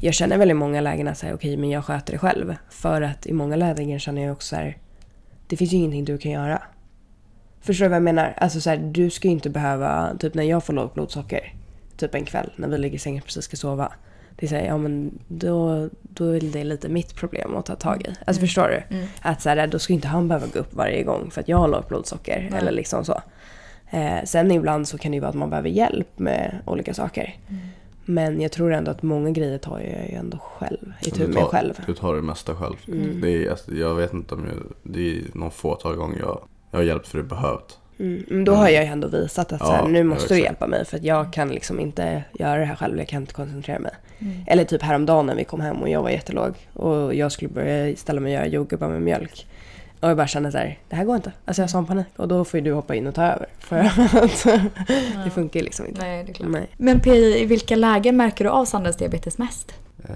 jag 0.00 0.14
känner 0.14 0.38
väl 0.38 0.50
i 0.50 0.54
många 0.54 0.80
lägen 0.80 1.08
att 1.08 1.18
säga 1.18 1.34
okej 1.34 1.56
men 1.56 1.70
jag 1.70 1.84
sköter 1.84 2.12
det 2.12 2.18
själv. 2.18 2.56
För 2.70 3.02
att 3.02 3.26
i 3.26 3.32
många 3.32 3.56
lägen 3.56 4.00
känner 4.00 4.22
jag 4.22 4.32
också 4.32 4.48
så 4.48 4.56
här, 4.56 4.78
det 5.46 5.56
finns 5.56 5.72
ju 5.72 5.76
ingenting 5.76 6.04
du 6.04 6.18
kan 6.18 6.32
göra. 6.32 6.62
Förstår 7.60 7.84
du 7.84 7.88
vad 7.88 7.96
jag 7.96 8.02
menar? 8.02 8.34
Alltså 8.36 8.60
så 8.60 8.70
här, 8.70 8.76
du 8.76 9.10
ska 9.10 9.28
ju 9.28 9.32
inte 9.32 9.50
behöva, 9.50 10.16
typ 10.18 10.34
när 10.34 10.42
jag 10.42 10.64
får 10.64 10.72
lågt 10.72 10.94
blodsocker, 10.94 11.54
typ 11.96 12.14
en 12.14 12.24
kväll 12.24 12.52
när 12.56 12.68
vi 12.68 12.78
ligger 12.78 12.96
i 12.96 12.98
sängen 12.98 13.18
och 13.18 13.26
precis 13.26 13.44
ska 13.44 13.56
sova. 13.56 13.92
Det 14.36 14.46
är 14.46 14.48
så 14.48 14.54
här, 14.54 14.66
ja 14.66 14.78
men 14.78 15.18
då, 15.28 15.88
då 16.02 16.24
är 16.24 16.40
det 16.40 16.64
lite 16.64 16.88
mitt 16.88 17.14
problem 17.14 17.56
att 17.56 17.66
ta 17.66 17.74
tag 17.74 18.02
i. 18.06 18.10
Alltså 18.24 18.40
förstår 18.40 18.68
du? 18.68 18.96
Mm. 18.96 19.08
Att 19.22 19.42
så 19.42 19.48
här, 19.48 19.66
då 19.66 19.78
ska 19.78 19.92
inte 19.92 20.08
han 20.08 20.28
behöva 20.28 20.46
gå 20.46 20.58
upp 20.58 20.74
varje 20.74 21.02
gång 21.02 21.30
för 21.30 21.40
att 21.40 21.48
jag 21.48 21.56
har 21.56 21.68
lågt 21.68 21.88
blodsocker. 21.88 22.48
Nej. 22.50 22.60
Eller 22.60 22.72
liksom 22.72 23.04
så. 23.04 23.22
Eh, 23.90 24.24
sen 24.24 24.50
ibland 24.50 24.88
så 24.88 24.98
kan 24.98 25.12
det 25.12 25.16
ju 25.16 25.20
vara 25.20 25.30
att 25.30 25.36
man 25.36 25.50
behöver 25.50 25.68
hjälp 25.68 26.18
med 26.18 26.58
olika 26.66 26.94
saker. 26.94 27.36
Mm. 28.08 28.24
Men 28.24 28.40
jag 28.40 28.52
tror 28.52 28.72
ändå 28.72 28.90
att 28.90 29.02
många 29.02 29.30
grejer 29.30 29.58
tar 29.58 29.78
jag 29.80 30.10
ju 30.10 30.16
ändå 30.16 30.38
själv. 30.38 30.92
I 31.00 31.10
tur 31.10 31.26
Du 31.26 31.32
med 31.32 31.42
tar, 31.42 31.48
själv. 31.48 31.74
du 31.86 31.94
tar 31.94 32.14
det 32.14 32.22
mesta 32.22 32.54
själv. 32.54 32.76
Mm. 32.88 33.20
Det 33.20 33.30
är, 33.30 33.50
alltså, 33.50 33.74
jag 33.74 33.94
vet 33.94 34.12
inte 34.12 34.34
om 34.34 34.46
jag, 34.46 34.54
det 34.82 35.10
är 35.10 35.22
någon 35.34 35.50
fåtal 35.50 35.96
gånger 35.96 36.18
jag, 36.18 36.40
jag 36.70 36.78
har 36.78 36.84
hjälpt 36.84 37.08
för 37.08 37.18
det 37.18 37.24
behövt. 37.24 37.78
Mm. 37.98 38.24
Men 38.28 38.44
då 38.44 38.52
har 38.52 38.68
jag 38.68 38.84
ju 38.84 38.90
ändå 38.90 39.08
visat 39.08 39.52
att 39.52 39.60
så 39.60 39.72
här, 39.72 39.82
Ja, 39.82 39.88
nu 39.88 39.98
ja, 39.98 40.04
måste 40.04 40.34
du 40.34 40.40
hjälpa 40.40 40.66
mig 40.66 40.84
för 40.84 40.96
att 40.96 41.04
jag 41.04 41.32
kan 41.32 41.48
liksom 41.48 41.80
inte 41.80 42.24
göra 42.38 42.58
det 42.58 42.64
här 42.64 42.76
själv. 42.76 42.98
Jag 42.98 43.08
kan 43.08 43.22
inte 43.22 43.34
koncentrera 43.34 43.78
mig. 43.78 43.92
Mm. 44.18 44.34
Eller 44.46 44.64
typ 44.64 44.82
häromdagen 44.82 45.26
när 45.26 45.34
vi 45.34 45.44
kom 45.44 45.60
hem 45.60 45.76
och 45.76 45.88
jag 45.88 46.02
var 46.02 46.10
jättelåg 46.10 46.54
och 46.72 47.14
jag 47.14 47.32
skulle 47.32 47.48
börja 47.50 47.96
ställa 47.96 48.20
mig 48.20 48.30
och 48.30 48.34
göra 48.34 48.46
jordgubbar 48.46 48.88
med 48.88 49.02
mjölk. 49.02 49.46
Och 50.00 50.08
jag 50.10 50.16
bara 50.16 50.26
kände 50.26 50.52
så 50.52 50.58
här, 50.58 50.78
det 50.88 50.96
här 50.96 51.04
går 51.04 51.16
inte. 51.16 51.32
Alltså 51.44 51.62
jag 51.62 51.64
har 51.64 51.68
sån 51.68 51.86
panik. 51.86 52.06
Och 52.16 52.28
då 52.28 52.44
får 52.44 52.60
ju 52.60 52.64
du 52.64 52.72
hoppa 52.72 52.94
in 52.94 53.06
och 53.06 53.14
ta 53.14 53.22
över. 53.22 53.46
För 53.58 53.76
att 53.76 54.44
det 55.24 55.30
funkar 55.30 55.60
ju 55.60 55.64
liksom 55.64 55.86
inte. 55.86 56.00
Nej, 56.00 56.24
det 56.24 56.30
är 56.30 56.34
klart. 56.34 56.48
Nej. 56.50 56.70
Men 56.76 57.00
Pi, 57.00 57.40
i 57.42 57.46
vilka 57.46 57.76
lägen 57.76 58.16
märker 58.16 58.44
du 58.44 58.50
av 58.50 58.64
Sandras 58.64 58.96
diabetes 58.96 59.38
mest? 59.38 59.74
Eh, 60.08 60.14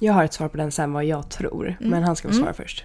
Jag 0.00 0.12
har 0.12 0.24
ett 0.24 0.32
svar 0.32 0.48
på 0.48 0.56
den 0.56 0.72
sen 0.72 0.92
vad 0.92 1.04
jag 1.04 1.28
tror. 1.28 1.76
Men 1.80 2.02
han 2.02 2.16
ska 2.16 2.28
få 2.28 2.32
Mm. 2.34 2.42
svara 2.42 2.54
först. 2.54 2.84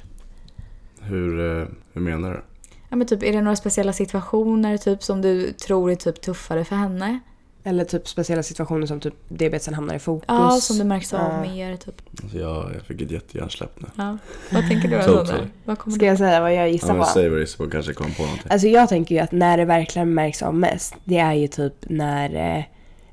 hur, 1.02 1.60
eh, 1.62 1.68
hur 1.94 2.02
menar 2.02 2.32
du? 2.32 2.42
Ja, 2.90 2.96
men 2.96 3.08
typ, 3.08 3.24
är 3.24 3.32
det 3.34 3.42
några 3.42 3.56
speciella 3.56 3.94
situationer 3.94 4.78
typ, 4.78 5.04
som 5.04 5.22
du 5.22 5.52
tror 5.52 5.92
är 5.92 5.96
typ 5.96 6.22
tuffare 6.22 6.64
för 6.66 6.76
henne? 6.76 7.20
Eller 7.68 7.84
typ 7.86 8.08
speciella 8.08 8.44
situationer 8.44 8.86
som 8.88 9.00
typ 9.00 9.14
diabetesen 9.30 9.74
hamnar 9.74 9.96
i 9.96 10.00
fokus. 10.00 10.26
Ja, 10.28 10.52
som 10.52 10.78
du 10.78 10.84
märks 10.84 11.14
av 11.14 11.20
Ja. 11.20 11.42
mer. 11.52 11.76
Typ. 11.76 12.02
Alltså 12.24 12.38
jag, 12.38 12.72
jag 12.76 12.82
fick 12.82 13.02
ett 13.02 13.12
jättehjärnsläpp 13.12 13.72
nu. 13.82 13.88
Ja. 13.96 14.18
Vad 14.52 14.68
tänker 14.68 14.88
du 14.90 14.98
då? 14.98 15.26
Vad 15.66 15.80
kommer 15.80 15.96
Ska 15.96 16.00
du... 16.00 16.06
jag 16.06 16.18
säga 16.18 16.42
vad 16.42 16.54
jag 16.56 16.64
Ja, 16.68 16.68
gissar 16.72 16.88
men 16.94 16.98
på? 16.98 17.06
säg 17.06 17.30
vad 17.30 17.38
det 17.40 17.44
är 17.44 17.46
så 17.46 17.70
kanske 17.70 17.90
jag 17.92 17.98
kommer 17.98 18.12
på 18.16 18.22
någonting. 18.22 18.48
Alltså 18.52 18.68
jag 18.68 18.90
tänker 18.90 19.16
ju 19.16 19.22
att 19.22 19.32
när 19.32 19.58
det 19.58 19.66
verkligen 19.66 20.14
märks 20.14 20.42
av 20.42 20.56
mest, 20.56 20.96
det 21.04 21.18
är 21.18 21.34
ju 21.34 21.48
typ 21.48 21.74
när, 21.82 22.58
eh, 22.58 22.64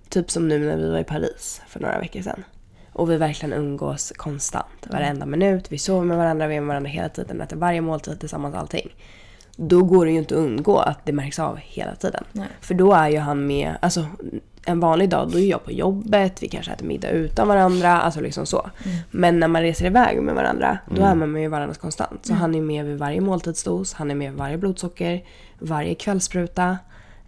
typ 0.08 0.30
som 0.30 0.48
nu 0.48 0.58
när 0.58 0.76
vi 0.76 0.90
var 0.90 0.98
i 0.98 1.04
Paris 1.04 1.62
för 1.68 1.80
några 1.80 1.98
veckor 1.98 2.22
sedan. 2.22 2.44
Och 2.92 3.10
vi 3.10 3.16
verkligen 3.16 3.52
umgås 3.52 4.12
konstant, 4.16 4.86
varenda 4.90 5.26
minut. 5.26 5.72
Vi 5.72 5.78
sover 5.78 6.04
med 6.06 6.16
varandra, 6.16 6.46
vi 6.46 6.56
är 6.56 6.60
med 6.60 6.68
varandra 6.68 6.90
hela 6.90 7.08
tiden, 7.08 7.40
äter 7.40 7.56
varje 7.56 7.80
måltid 7.80 8.20
tillsammans, 8.20 8.54
allting. 8.54 8.94
Då 9.56 9.82
går 9.82 10.06
det 10.06 10.12
ju 10.12 10.18
inte 10.18 10.34
att 10.34 10.38
undgå 10.40 10.78
att 10.78 11.06
det 11.06 11.12
märks 11.12 11.38
av 11.38 11.56
hela 11.56 11.94
tiden. 11.94 12.24
Nej. 12.32 12.46
För 12.60 12.74
då 12.74 12.92
är 12.92 13.08
ju 13.08 13.18
han 13.18 13.46
med, 13.46 13.76
alltså 13.82 14.06
en 14.66 14.80
vanlig 14.80 15.08
dag 15.08 15.30
då 15.32 15.38
är 15.38 15.46
jag 15.50 15.64
på 15.64 15.72
jobbet, 15.72 16.42
vi 16.42 16.48
kanske 16.48 16.72
äter 16.72 16.86
middag 16.86 17.10
utan 17.10 17.48
varandra, 17.48 18.00
alltså 18.00 18.20
liksom 18.20 18.46
så. 18.46 18.70
Men 19.10 19.40
när 19.40 19.48
man 19.48 19.62
reser 19.62 19.86
iväg 19.86 20.22
med 20.22 20.34
varandra, 20.34 20.78
då 20.96 21.02
är 21.02 21.14
man 21.14 21.32
med 21.32 21.50
varandra 21.50 21.74
konstant. 21.74 22.26
Så 22.26 22.34
han 22.34 22.54
är 22.54 22.60
med 22.60 22.84
vid 22.84 22.98
varje 22.98 23.20
måltidsdos, 23.20 23.92
han 23.94 24.10
är 24.10 24.14
med 24.14 24.30
vid 24.30 24.38
varje 24.38 24.58
blodsocker, 24.58 25.24
varje 25.58 25.94
kvällsspruta, 25.94 26.78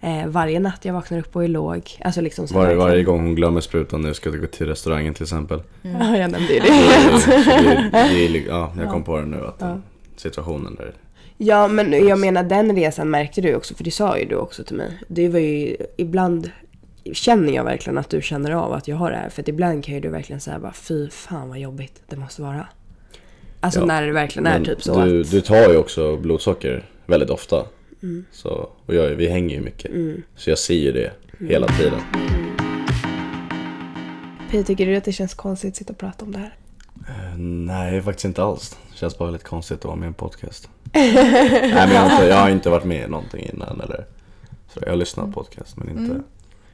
eh, 0.00 0.26
varje 0.26 0.60
natt 0.60 0.84
jag 0.84 0.94
vaknar 0.94 1.18
upp 1.18 1.36
och 1.36 1.44
är 1.44 1.48
låg. 1.48 1.98
Alltså 2.04 2.20
liksom 2.20 2.48
så 2.48 2.54
Var, 2.54 2.62
verkligen. 2.62 2.86
varje 2.88 3.02
gång 3.04 3.20
hon 3.20 3.34
glömmer 3.34 3.60
sprutan 3.60 4.00
när 4.02 4.08
jag 4.08 4.16
ska 4.16 4.30
gå 4.30 4.46
till 4.46 4.66
restaurangen 4.66 5.14
till 5.14 5.22
exempel. 5.22 5.62
Ja, 5.82 6.16
jag 6.16 6.30
nämnde 6.30 6.52
ju 6.54 6.60
Det, 6.60 6.66
det. 6.66 6.78
är- 7.98 8.08
det, 8.08 8.38
är- 8.38 8.48
ja, 8.48 8.72
jag 8.78 8.90
kom 8.90 9.04
på 9.04 9.16
det 9.20 9.26
nu 9.26 9.46
att 9.46 9.58
den 9.58 9.82
situationen 10.16 10.74
där. 10.74 10.92
Ja, 11.38 11.68
men 11.68 12.06
jag 12.06 12.18
menar 12.18 12.42
den 12.42 12.76
resan 12.76 13.10
märkte 13.10 13.40
du 13.40 13.54
också, 13.54 13.74
för 13.74 13.84
det 13.84 13.90
sa 13.90 14.18
ju 14.18 14.24
du 14.24 14.36
också 14.36 14.64
till 14.64 14.76
mig. 14.76 14.98
Det 15.08 15.28
var 15.28 15.38
ju 15.38 15.76
ibland 15.96 16.50
känner 17.12 17.52
jag 17.52 17.64
verkligen 17.64 17.98
att 17.98 18.10
du 18.10 18.22
känner 18.22 18.50
av 18.50 18.72
att 18.72 18.88
jag 18.88 18.96
har 18.96 19.10
det 19.10 19.16
här. 19.16 19.28
För 19.28 19.42
att 19.42 19.48
ibland 19.48 19.84
kan 19.84 19.94
ju 19.94 20.00
du 20.00 20.08
verkligen 20.08 20.40
säga 20.40 20.58
bara 20.58 20.72
fy 20.72 21.10
fan 21.10 21.48
vad 21.48 21.58
jobbigt 21.58 22.02
det 22.08 22.16
måste 22.16 22.42
vara. 22.42 22.66
Alltså 23.60 23.80
Ja, 23.80 23.86
när 23.86 24.06
det 24.06 24.12
verkligen 24.12 24.46
är 24.46 24.64
typ 24.64 24.82
så 24.82 24.94
du, 24.94 25.00
att... 25.00 25.06
Mm. 25.06 25.22
du 25.22 25.40
tar 25.40 25.70
ju 25.70 25.76
också 25.76 26.16
blodsocker 26.16 26.88
väldigt 27.06 27.30
ofta. 27.30 27.66
Så, 28.32 28.70
och 28.86 28.94
jag, 28.94 29.08
vi 29.08 29.28
hänger 29.28 29.56
ju 29.56 29.60
mycket. 29.62 29.90
Så 30.36 30.50
jag 30.50 30.58
ser 30.58 30.74
ju 30.74 30.92
det 30.92 31.12
hela 31.48 31.66
tiden. 31.66 32.00
Pia, 34.50 34.62
tycker 34.62 34.86
du 34.86 34.96
att 34.96 35.04
det 35.04 35.12
känns 35.12 35.34
konstigt 35.34 35.70
att 35.70 35.76
sitta 35.76 35.92
och 35.92 35.98
prata 35.98 36.24
om 36.24 36.32
det 36.32 36.38
här? 36.38 36.56
Eh, 37.08 37.38
Nej, 37.38 38.02
faktiskt 38.02 38.24
inte 38.24 38.42
alls. 38.42 38.78
Det 38.90 38.96
känns 38.96 39.18
bara 39.18 39.30
lite 39.30 39.44
konstigt 39.44 39.78
att 39.78 39.84
vara 39.84 39.96
med 39.96 40.06
i 40.06 40.08
en 40.08 40.14
podcast. 40.14 40.68
Nej, 40.96 41.72
men 41.72 41.92
jag, 41.92 42.00
har 42.00 42.10
inte, 42.10 42.26
jag 42.26 42.36
har 42.36 42.50
inte 42.50 42.70
varit 42.70 42.84
med 42.84 43.04
i 43.04 43.08
någonting 43.08 43.50
innan 43.52 43.80
eller 43.80 44.06
så. 44.74 44.80
Jag 44.82 44.90
har 44.90 44.96
lyssnat 44.96 45.26
på 45.26 45.32
podcast 45.32 45.76
men 45.76 45.88
inte, 45.88 46.20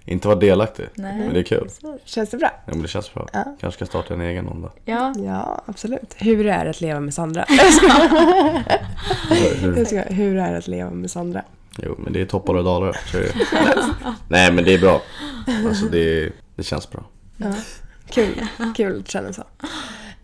inte 0.04 0.28
varit 0.28 0.40
delaktig. 0.40 0.86
Nej. 0.94 1.18
Men 1.18 1.34
det 1.34 1.40
är 1.40 1.44
kul. 1.44 1.68
Känns 2.04 2.30
det 2.30 2.36
bra? 2.36 2.50
Ja, 2.66 2.72
men 2.72 2.82
det 2.82 2.88
känns 2.88 3.14
bra. 3.14 3.28
Ja. 3.32 3.56
Kanske 3.60 3.78
ska 3.78 3.86
starta 3.86 4.14
en 4.14 4.20
egen 4.20 4.44
någon 4.44 4.62
dag. 4.62 4.70
Ja. 4.84 5.14
Ja, 5.16 5.62
absolut. 5.66 6.14
Hur 6.16 6.46
är 6.46 6.64
det 6.64 6.70
att 6.70 6.80
leva 6.80 7.00
med 7.00 7.14
Sandra? 7.14 7.44
Jag 9.76 9.86
ska, 9.86 10.00
hur 10.00 10.36
är 10.36 10.52
det 10.52 10.58
att 10.58 10.68
leva 10.68 10.90
med 10.90 11.10
Sandra? 11.10 11.42
Jo, 11.78 11.94
men 11.98 12.12
det 12.12 12.20
är 12.20 12.26
toppar 12.26 12.54
och 12.54 12.64
dalar. 12.64 12.96
Nej, 14.28 14.52
men 14.52 14.64
det 14.64 14.74
är 14.74 14.78
bra. 14.78 15.02
Alltså 15.68 15.86
det, 15.86 16.32
det 16.56 16.62
känns 16.62 16.90
bra. 16.90 17.04
Ja. 17.36 17.52
Kul, 18.10 18.46
kul 18.76 19.00
att 19.00 19.08
känna 19.08 19.32
så. 19.32 19.42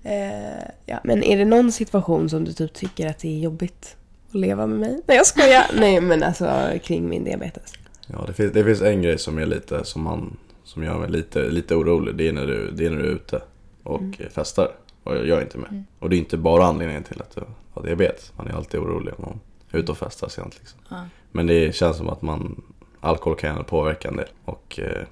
Eh, 0.03 0.71
ja. 0.87 1.01
Men 1.05 1.23
är 1.23 1.37
det 1.37 1.45
någon 1.45 1.73
situation 1.73 2.31
som 2.31 2.45
du 2.45 2.53
typ 2.53 2.73
tycker 2.73 3.07
att 3.07 3.19
det 3.19 3.29
är 3.29 3.39
jobbigt 3.39 3.97
att 4.29 4.35
leva 4.35 4.67
med 4.67 4.79
mig? 4.79 5.01
Nej 5.07 5.17
jag 5.17 5.27
skojar! 5.27 5.67
Nej 5.81 6.01
men 6.01 6.23
alltså 6.23 6.73
kring 6.83 7.09
min 7.09 7.25
diabetes. 7.25 7.73
Ja, 8.07 8.25
det 8.27 8.33
finns, 8.33 8.53
det 8.53 8.65
finns 8.65 8.83
en 8.83 9.03
grej 9.03 9.19
som 9.19 9.39
är 9.39 9.47
lite, 9.47 9.85
som 9.85 10.03
man, 10.03 10.37
som 10.65 10.85
gör 10.85 10.99
mig 10.99 11.11
lite, 11.11 11.51
lite 11.51 11.75
orolig. 11.75 12.15
Det 12.17 12.29
är 12.29 12.33
när 12.33 12.47
du, 12.47 12.71
det 12.71 12.87
är 12.87 12.91
när 12.91 12.99
du 12.99 13.09
är 13.09 13.13
ute 13.13 13.41
och 13.83 14.03
festar. 14.31 14.69
Och 15.05 15.17
jag 15.17 15.39
är 15.39 15.43
inte 15.43 15.59
med. 15.59 15.85
Och 15.99 16.11
det 16.11 16.17
är 16.17 16.19
inte 16.19 16.37
bara 16.37 16.65
anledningen 16.65 17.03
till 17.03 17.23
att 17.23 17.35
du 17.35 17.41
har 17.73 17.83
diabetes. 17.83 18.33
Man 18.37 18.49
är 18.49 18.53
alltid 18.53 18.81
orolig 18.81 19.15
om 19.17 19.25
man 19.25 19.41
är 19.71 19.79
ute 19.79 19.93
och 19.93 19.99
festar 19.99 20.29
sent 20.29 20.59
liksom. 20.59 20.81
Ja. 20.89 21.05
Men 21.33 21.47
det 21.47 21.75
känns 21.75 21.97
som 21.97 22.09
att 22.09 22.23
man, 22.23 22.63
alkohol 23.01 23.37
kan 23.37 23.65
påverka 23.65 24.09
en 24.09 24.17
del. 24.17 24.29
Och 24.45 24.81
eh, 24.83 25.07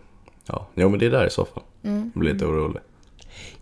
ja, 0.46 0.66
jo 0.74 0.88
men 0.88 0.98
det 0.98 1.06
är 1.06 1.10
där 1.10 1.26
i 1.26 1.30
så 1.30 1.44
fall. 1.44 1.62
Mm. 1.82 2.10
Jag 2.14 2.20
blir 2.20 2.32
lite 2.32 2.46
orolig. 2.46 2.80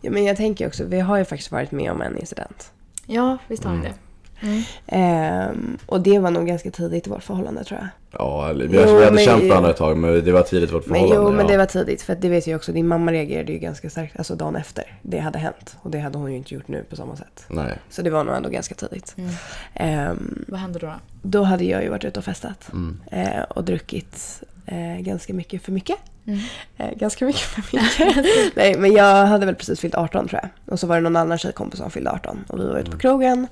Ja 0.00 0.10
men 0.10 0.24
jag 0.24 0.36
tänker 0.36 0.66
också, 0.66 0.84
vi 0.84 1.00
har 1.00 1.18
ju 1.18 1.24
faktiskt 1.24 1.52
varit 1.52 1.70
med 1.72 1.90
om 1.92 2.02
en 2.02 2.18
incident. 2.18 2.72
ja, 3.06 3.38
visst 3.48 3.64
har 3.64 3.70
vi 3.72 3.78
Mm. 3.78 3.90
det. 3.92 3.98
Mm. 4.46 4.62
Ehm, 4.86 5.78
och 5.86 6.00
det 6.00 6.18
var 6.18 6.30
nog 6.30 6.46
ganska 6.46 6.70
tidigt 6.70 7.06
i 7.06 7.10
vårt 7.10 7.22
förhållande 7.22 7.64
tror 7.64 7.80
jag. 7.80 7.88
Ja, 8.18 8.52
vi, 8.52 8.64
Jo, 8.64 8.70
vi 8.70 9.04
hade 9.04 9.10
men- 9.10 9.24
känt 9.24 9.44
varandra 9.48 9.70
ett 9.70 9.76
tag 9.76 9.96
men 9.96 10.24
det 10.24 10.32
var 10.32 10.42
tidigt 10.42 10.70
i 10.70 10.72
vårt 10.72 10.86
Men 10.86 10.94
förhållande. 11.00 11.30
jo 11.30 11.36
men 11.36 11.46
ja. 11.46 11.52
det 11.52 11.58
var 11.58 11.66
tidigt 11.66 12.02
för 12.02 12.14
det 12.14 12.28
vet 12.28 12.46
jag 12.46 12.56
också, 12.56 12.72
din 12.72 12.86
mamma 12.88 13.12
reagerade 13.12 13.52
ju 13.52 13.58
ganska 13.58 13.90
starkt, 13.90 14.16
alltså 14.16 14.34
dagen 14.34 14.56
efter 14.56 14.98
det 15.02 15.18
hade 15.18 15.38
hänt. 15.38 15.76
Och 15.82 15.90
det 15.90 15.98
hade 15.98 16.18
hon 16.18 16.30
ju 16.30 16.36
inte 16.36 16.54
gjort 16.54 16.68
nu 16.68 16.84
på 16.90 16.96
samma 16.96 17.16
sätt. 17.16 17.44
Nej. 17.48 17.78
Så 17.90 18.02
det 18.02 18.10
var 18.10 18.24
nog 18.24 18.34
ändå 18.34 18.48
ganska 18.48 18.74
tidigt. 18.74 19.14
Mm. 19.18 19.30
Ehm, 19.74 20.44
Vad 20.48 20.60
hände 20.60 20.78
då? 20.78 20.86
då? 20.86 20.94
då 21.22 21.42
hade 21.42 21.64
jag 21.64 21.82
ju 21.82 21.88
varit 21.88 22.04
ute 22.04 22.18
och 22.18 22.24
festat. 22.24 22.70
Mm. 22.72 23.00
Eh, 23.10 23.42
och 23.42 23.64
druckit 23.64 24.42
eh, 24.66 24.96
ganska 25.00 25.34
mycket 25.34 25.62
för 25.62 25.72
mycket. 25.72 25.96
Mm. 26.26 26.40
Eh, 26.76 26.90
ganska 26.96 27.24
mycket 27.24 27.40
för 27.40 27.62
mycket. 27.62 28.26
Nej, 28.56 28.78
men 28.78 28.92
jag 28.92 29.26
hade 29.26 29.46
väl 29.46 29.54
precis 29.54 29.80
fyllt 29.80 29.94
18 29.94 30.28
tror 30.28 30.40
jag. 30.42 30.72
Och 30.72 30.80
så 30.80 30.86
var 30.86 30.96
det 30.96 31.02
någon 31.02 31.16
annan 31.16 31.38
tjejkompis 31.38 31.80
som 31.80 31.90
fyllde 31.90 32.10
18. 32.10 32.44
Och 32.48 32.60
vi 32.60 32.66
var 32.66 32.78
ute 32.78 32.90
på 32.90 32.98
krogen. 32.98 33.46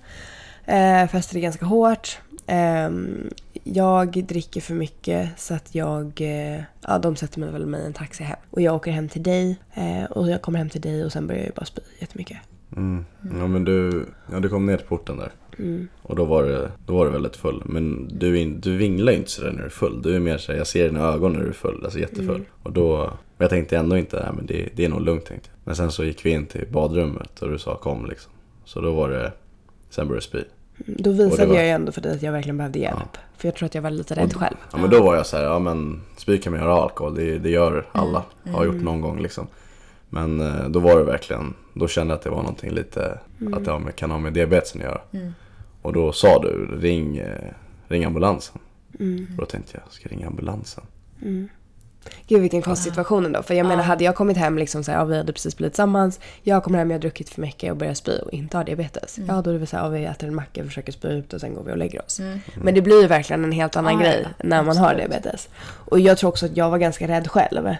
Eh, 0.67 1.09
festade 1.09 1.41
ganska 1.41 1.67
hårt. 1.67 2.19
Ehm, 2.47 3.31
jag 3.65 4.25
dricker 4.25 4.61
för 4.61 4.75
mycket 4.75 5.41
så 5.41 5.55
att 5.55 5.75
jag... 5.75 6.21
Eh, 6.21 6.63
ja, 6.81 6.99
de 6.99 7.17
sätter 7.17 7.41
mig 7.41 7.51
väl 7.51 7.67
med 7.67 7.81
i 7.81 7.87
en 7.87 7.93
taxi 7.93 8.25
hem. 8.25 8.39
Och 8.51 8.61
jag 8.61 8.75
åker 8.75 8.91
hem 8.91 9.09
till 9.09 9.23
dig. 9.23 9.57
Eh, 9.75 10.05
och 10.05 10.31
jag 10.31 10.43
kommer 10.43 10.59
hem 10.59 10.71
till 10.71 10.81
dig 10.81 11.05
och 11.05 11.13
sen 11.13 11.27
börjar 11.27 11.45
jag 11.45 11.55
bara 11.55 11.67
spy 11.67 11.81
jättemycket. 11.99 12.39
Mm. 12.77 13.05
Ja 13.41 13.47
men 13.47 13.65
du, 13.65 14.07
ja, 14.33 14.41
du 14.41 14.49
kom 14.49 14.67
ner 14.67 14.77
till 14.77 14.87
porten 14.87 15.17
där. 15.17 15.33
Mm. 15.59 15.89
Och 16.03 16.17
då 16.17 16.25
var, 16.25 16.43
det, 16.43 16.71
då 16.87 16.95
var 16.97 17.05
du 17.05 17.11
väldigt 17.11 17.37
full. 17.37 17.63
Men 17.67 18.09
du, 18.19 18.39
in- 18.39 18.61
du 18.61 18.77
vinglar 18.77 19.13
ju 19.13 19.19
inte 19.19 19.31
sådär 19.31 19.51
när 19.53 19.59
du 19.59 19.65
är 19.65 19.69
full. 19.71 20.03
Du 20.03 20.15
är 20.17 20.21
mer 20.21 20.39
såhär, 20.39 20.59
jag 20.59 20.67
ser 20.67 20.85
dina 20.89 21.01
ögon 21.13 21.33
när 21.33 21.41
du 21.41 21.49
är 21.49 21.53
full, 21.53 21.81
alltså 21.85 21.99
jättefull. 21.99 22.29
Mm. 22.35 22.45
Och 22.63 22.73
då, 22.73 22.97
men 22.99 23.45
jag 23.45 23.51
tänkte 23.51 23.77
ändå 23.77 23.97
inte, 23.97 24.17
nej 24.17 24.33
men 24.37 24.47
det, 24.47 24.69
det 24.75 24.85
är 24.85 24.89
nog 24.89 25.01
lugnt 25.01 25.25
tänkte 25.25 25.49
jag. 25.53 25.59
Men 25.65 25.77
sen 25.77 25.91
så 25.93 26.05
gick 26.05 26.27
vi 26.27 26.31
in 26.31 26.47
till 26.47 26.67
badrummet 26.73 27.43
och 27.43 27.49
du 27.51 27.59
sa 27.59 27.77
kom 27.77 28.07
liksom. 28.07 28.33
Så 28.65 28.81
då 28.81 28.93
var 28.93 29.09
det, 29.11 29.33
sen 29.91 30.09
började 30.09 30.21
du 30.27 30.29
spy. 30.29 30.45
Då 30.87 31.11
Och 31.11 31.17
det 31.17 31.25
visade 31.25 31.47
var- 31.47 31.55
jag 31.55 31.65
ju 31.65 31.71
ändå 31.71 31.93
för 31.93 32.01
dig 32.01 32.15
att 32.15 32.23
jag 32.23 32.33
verkligen 32.33 32.57
behövde 32.57 32.79
hjälp. 32.79 33.17
För 33.37 33.49
jag 33.49 33.55
tror 33.55 33.67
att 33.67 33.75
jag 33.75 33.83
var 33.83 33.91
lite 33.91 34.15
rädd 34.15 34.35
själv. 34.35 34.57
Ja 34.73 34.79
men 34.79 34.91
då 34.91 35.03
var 35.03 35.17
jag 35.17 35.27
så 35.27 35.37
här, 35.37 35.45
ja 35.45 35.59
men 35.59 36.01
spy 36.17 36.39
kan 36.39 36.53
man 36.53 36.61
göra 36.63 36.75
alkohol, 36.75 37.15
det, 37.15 37.39
det 37.39 37.51
gör 37.51 37.87
alla. 37.93 38.23
Har 38.53 38.65
gjort 38.65 38.83
någon 38.83 39.01
gång 39.01 39.19
liksom. 39.23 39.47
Men 40.14 40.40
eh, 40.40 40.68
då 40.68 40.81
var 40.81 40.98
det 40.98 41.05
verkligen, 41.05 41.55
då 41.75 41.88
kände 41.88 42.12
jag 42.12 42.18
att 42.18 42.25
det 42.25 42.31
var 42.31 42.42
någonting 42.42 42.70
lite, 42.70 43.18
att 43.53 43.64
det 43.64 43.70
har 43.70 43.90
kan 43.90 44.11
ha 44.11 44.18
med 44.18 44.33
diabetesen 44.33 44.81
att 44.81 44.87
göra. 44.87 45.01
Mm. 45.12 45.35
Och 45.83 45.92
då 45.92 46.12
sa 46.12 46.38
du, 46.42 46.79
ring, 46.81 47.16
eh, 47.16 47.53
ring 47.88 48.05
ambulansen. 48.05 48.59
Mm. 49.01 49.27
Och 49.31 49.40
då 49.40 49.46
tänkte 49.46 49.72
jag, 49.75 49.92
ska 49.92 50.09
jag 50.09 50.12
ringa 50.12 50.27
ambulansen? 50.27 50.85
Gud 52.27 52.40
vilken 52.40 52.62
konstig 52.62 52.92
situation 52.92 53.27
ändå. 53.27 53.42
För 53.42 53.55
jag 53.55 53.66
menar 53.66 53.83
hade 53.83 54.05
jag 54.05 54.14
kommit 54.14 54.37
hem 54.37 54.59
liksom 54.59 54.85
såhär, 54.85 54.98
ja, 54.98 55.05
vi 55.05 55.16
hade 55.16 55.33
precis 55.33 55.57
blivit 55.57 55.72
tillsammans. 55.72 56.20
Jag 56.42 56.64
kommer 56.64 56.79
hem, 56.79 56.90
jag 56.90 56.94
har 56.94 57.01
druckit 57.01 57.29
för 57.29 57.40
mycket 57.40 57.70
och 57.70 57.77
börjar 57.77 57.94
spy 57.94 58.18
och 58.18 58.33
inte 58.33 58.57
har 58.57 58.64
diabetes. 58.64 59.18
Ja 59.29 59.42
då 59.42 59.51
är 59.51 59.55
det 59.55 59.59
väl 59.59 59.68
såhär, 59.68 59.85
ja, 59.85 59.90
vi 59.90 60.05
äter 60.05 60.29
en 60.29 60.35
macka, 60.35 60.64
försöker 60.64 60.92
spy 60.92 61.09
ut 61.09 61.33
och 61.33 61.40
sen 61.40 61.55
går 61.55 61.62
vi 61.64 61.72
och 61.72 61.77
lägger 61.77 62.05
oss. 62.05 62.20
Men 62.55 62.75
det 62.75 62.83
blir 62.83 63.01
ju 63.01 63.07
verkligen 63.07 63.44
en 63.44 63.53
helt 63.53 63.77
annan 63.77 63.92
ja, 63.92 64.01
grej 64.01 64.20
ja. 64.22 64.44
när 64.44 64.62
man 64.62 64.77
har 64.77 64.90
Absolut. 64.90 65.11
diabetes. 65.11 65.48
Och 65.64 66.01
jag 66.01 66.18
tror 66.18 66.31
också 66.31 66.46
att 66.46 66.57
jag 66.57 66.70
var 66.70 66.79
ganska 66.79 67.09
rädd 67.09 67.29
själv. 67.29 67.75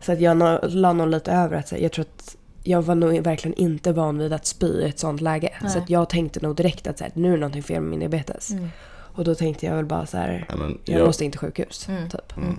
Så 0.00 0.12
att 0.12 0.20
jag 0.20 0.58
la 0.62 0.92
nog 0.92 1.08
lite 1.08 1.32
över 1.32 1.56
att 1.56 1.68
så 1.68 1.74
här, 1.74 1.82
jag 1.82 1.92
tror 1.92 2.04
att 2.04 2.36
jag 2.62 2.82
var 2.82 2.94
nog 2.94 3.24
verkligen 3.24 3.54
inte 3.58 3.92
van 3.92 4.18
vid 4.18 4.32
att 4.32 4.46
spy 4.46 4.66
i 4.66 4.88
ett 4.88 4.98
sånt 4.98 5.20
läge. 5.20 5.52
Så 5.60 5.66
Nej. 5.66 5.78
att 5.78 5.90
jag 5.90 6.08
tänkte 6.08 6.40
nog 6.40 6.56
direkt 6.56 6.86
att 6.86 6.98
så 6.98 7.04
här, 7.04 7.12
nu 7.16 7.28
är 7.28 7.32
det 7.32 7.40
någonting 7.40 7.62
fel 7.62 7.80
med 7.80 7.90
min 7.90 8.00
diabetes. 8.00 8.50
Mm. 8.50 8.68
Och 8.88 9.24
då 9.24 9.34
tänkte 9.34 9.66
jag 9.66 9.76
väl 9.76 9.84
bara 9.84 10.06
så 10.06 10.16
här, 10.16 10.46
men 10.58 10.78
jag 10.84 11.00
jag, 11.00 11.06
måste 11.06 11.24
in 11.24 11.30
till 11.30 11.40
sjukhus. 11.40 11.88
Mm. 11.88 12.08
Typ. 12.08 12.36
mm. 12.36 12.58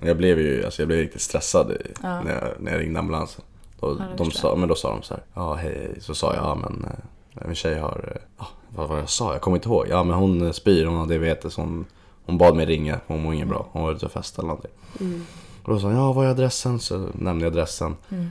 jag 0.00 0.16
blev 0.16 0.38
ju 0.38 0.64
alltså 0.64 0.82
jag 0.82 0.88
blev 0.88 0.98
riktigt 1.00 1.20
stressad 1.20 1.70
i, 1.70 1.76
Ja. 2.02 2.22
när, 2.22 2.32
jag, 2.32 2.48
när 2.58 2.72
jag 2.72 2.80
ringde 2.80 2.98
ambulansen. 2.98 3.44
Då, 3.80 3.96
Ja, 3.98 4.04
de 4.16 4.30
sa, 4.30 4.56
men 4.56 4.68
då 4.68 4.74
sa 4.74 4.90
de 4.90 5.02
så 5.02 5.14
här, 5.14 5.22
ja 5.34 5.54
hej, 5.54 5.78
hej. 5.78 6.00
Så 6.00 6.14
sa 6.14 6.34
jag, 6.34 6.44
ja 6.44 6.54
men 6.54 6.84
eh, 6.84 7.46
min 7.46 7.54
tjej 7.54 7.78
har, 7.78 8.12
eh, 8.14 8.22
ja, 8.38 8.46
vad 8.68 8.88
var 8.88 8.98
jag 8.98 9.08
sa? 9.08 9.32
Jag 9.32 9.40
kommer 9.40 9.56
inte 9.56 9.68
ihåg. 9.68 9.86
Ja 9.90 10.04
men 10.04 10.16
hon 10.16 10.46
eh, 10.46 10.52
spyr, 10.52 10.84
hon 10.84 10.96
har 10.96 11.06
diabetes, 11.06 11.56
hon, 11.56 11.84
hon 12.26 12.38
bad 12.38 12.56
mig 12.56 12.66
ringa, 12.66 13.00
hon 13.06 13.22
mår 13.22 13.34
inget 13.34 13.48
bra. 13.48 13.68
Hon 13.72 13.82
var 13.82 13.92
ute 13.92 14.06
och 14.06 14.12
festade 14.12 14.46
eller 14.46 14.54
någonting. 14.54 15.26
Mm. 15.64 15.74
Och 15.74 15.74
då 15.74 15.80
sa 15.80 15.86
hon, 15.86 15.96
ja 15.96 16.12
vad 16.12 16.26
är 16.26 16.30
adressen? 16.30 16.80
Så 16.80 17.08
nämnde 17.14 17.44
jag 17.44 17.52
adressen. 17.52 17.96
Mm. 18.08 18.30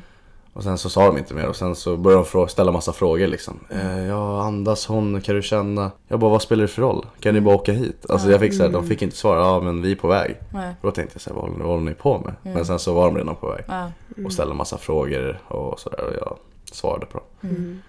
Och 0.54 0.64
sen 0.64 0.78
så 0.78 0.90
sa 0.90 1.06
de 1.06 1.18
inte 1.18 1.34
mer 1.34 1.48
och 1.48 1.56
sen 1.56 1.76
så 1.76 1.98
började 1.98 2.24
de 2.24 2.26
fråga, 2.30 2.48
ställa 2.48 2.72
massa 2.72 2.94
frågor 2.94 3.28
liksom. 3.28 3.60
Eh, 3.70 4.06
ja, 4.06 4.42
andas 4.44 4.86
hon, 4.86 5.22
kan 5.22 5.36
du 5.36 5.42
känna? 5.42 5.92
Jag 6.08 6.20
bara, 6.20 6.32
vad 6.32 6.42
spelar 6.42 6.62
det 6.62 6.68
för 6.68 6.82
roll? 6.82 7.06
Kan 7.20 7.34
ni 7.34 7.42
bara 7.42 7.56
åka 7.56 7.72
hit? 7.72 8.06
Alltså 8.10 8.32
jag 8.32 8.40
fick 8.40 8.54
så 8.54 8.64
här, 8.64 8.70
de 8.70 8.88
fick 8.88 9.02
inte 9.02 9.16
svara, 9.16 9.40
ja 9.40 9.62
men 9.62 9.82
vi 9.82 9.92
är 9.92 9.96
på 9.96 10.08
väg. 10.08 10.38
Nej. 10.50 10.76
Och 10.82 10.88
då 10.88 10.92
tänkte 10.92 11.16
jag 11.16 11.22
så 11.22 11.30
här, 11.30 11.36
vad 11.36 11.50
håller, 11.50 11.64
vad 11.64 11.68
håller 11.68 11.86
ni 11.86 11.94
på 11.94 12.20
med? 12.20 12.54
Men 12.56 12.66
sen 12.66 12.80
så 12.80 12.94
var 12.94 13.06
de 13.06 13.18
redan 13.18 13.36
på 13.36 13.50
väg. 13.52 13.64
Ja. 13.68 13.92
Och 14.26 14.34
ställde 14.34 14.54
massa 14.54 14.78
frågor 14.78 15.40
och 15.48 15.80
sådär 15.80 16.04
och 16.08 16.14
jag 16.14 16.38
svarade 16.72 17.06
på 17.06 17.18
dem. 17.18 17.52
Mm. 17.52 17.82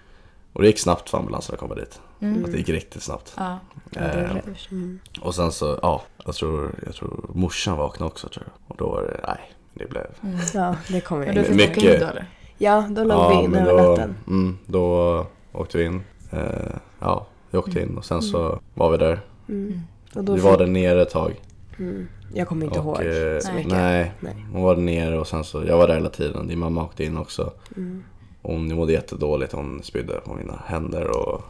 Och 0.53 0.61
det 0.61 0.67
gick 0.67 0.79
snabbt 0.79 1.09
för 1.09 1.17
ambulansen 1.17 1.53
att 1.53 1.59
komma 1.59 1.75
dit. 1.75 2.01
Mm. 2.19 2.45
Att 2.45 2.51
det 2.51 2.57
gick 2.57 2.69
riktigt 2.69 3.03
snabbt. 3.03 3.33
Ja. 3.37 3.59
Eh, 3.95 4.01
det. 4.01 4.41
Mm. 4.71 4.99
och 5.21 5.35
sen 5.35 5.51
så, 5.51 5.79
ja, 5.81 6.01
jag 6.25 6.35
tror, 6.35 6.71
jag 6.85 6.95
tror 6.95 7.29
morsan 7.33 7.77
vaknade 7.77 8.11
också 8.11 8.27
tror 8.27 8.45
jag. 8.45 8.71
Och 8.71 8.77
då 8.77 8.89
var 8.89 9.01
det, 9.01 9.19
nej, 9.27 9.51
det 9.73 9.89
blev... 9.89 10.05
Mm. 10.23 10.37
Ja, 10.53 10.75
det 10.89 11.01
kommer 11.01 11.25
Men 11.25 11.35
jag 11.35 11.45
du 11.45 11.49
ihåg. 11.49 11.59
fick 11.59 11.69
Mycket- 11.69 11.83
åka 11.83 11.93
in 11.93 11.99
då 11.99 12.05
eller? 12.07 12.25
Ja, 12.57 12.87
då 12.89 13.03
låg 13.03 13.11
ja, 13.19 13.39
vi 13.39 13.45
in 13.45 13.55
över 13.55 13.83
då, 13.83 13.89
natten. 13.89 14.15
mm, 14.27 14.57
då 14.65 15.25
åkte 15.51 15.77
vi 15.77 15.83
in. 15.85 16.01
Eh, 16.31 16.39
ja, 16.99 17.27
vi 17.51 17.57
åkte 17.57 17.81
in 17.81 17.97
och 17.97 18.05
sen 18.05 18.21
så 18.21 18.59
var 18.73 18.91
vi 18.91 18.97
där. 18.97 19.19
Mm. 19.49 19.79
Och 20.15 20.23
då 20.23 20.33
Vi 20.33 20.39
var 20.41 20.57
där 20.57 20.67
nere 20.67 21.01
ett 21.01 21.09
tag. 21.09 21.41
Mm. 21.79 22.07
Jag 22.33 22.47
kommer 22.47 22.65
inte 22.65 22.79
ihåg 22.79 22.95
eh, 22.99 23.03
så 23.39 23.47
Nej. 23.47 23.55
mycket. 23.55 23.71
nej, 23.71 24.11
Nej. 24.19 24.45
hon 24.51 24.61
var 24.61 24.75
där 24.75 24.81
nere 24.81 25.19
och 25.19 25.27
sen 25.27 25.43
så, 25.43 25.63
jag 25.67 25.77
var 25.77 25.87
där 25.87 25.95
hela 25.95 26.09
tiden. 26.09 26.47
Din 26.47 26.59
mamma 26.59 26.83
åkte 26.83 27.03
in 27.03 27.17
också. 27.17 27.53
Hon 28.43 28.75
mådde 28.75 28.93
jättedåligt, 28.93 29.53
hon 29.53 29.83
spydde 29.83 30.13
på 30.13 30.33
mina 30.33 30.59
händer 30.65 31.17
och... 31.17 31.41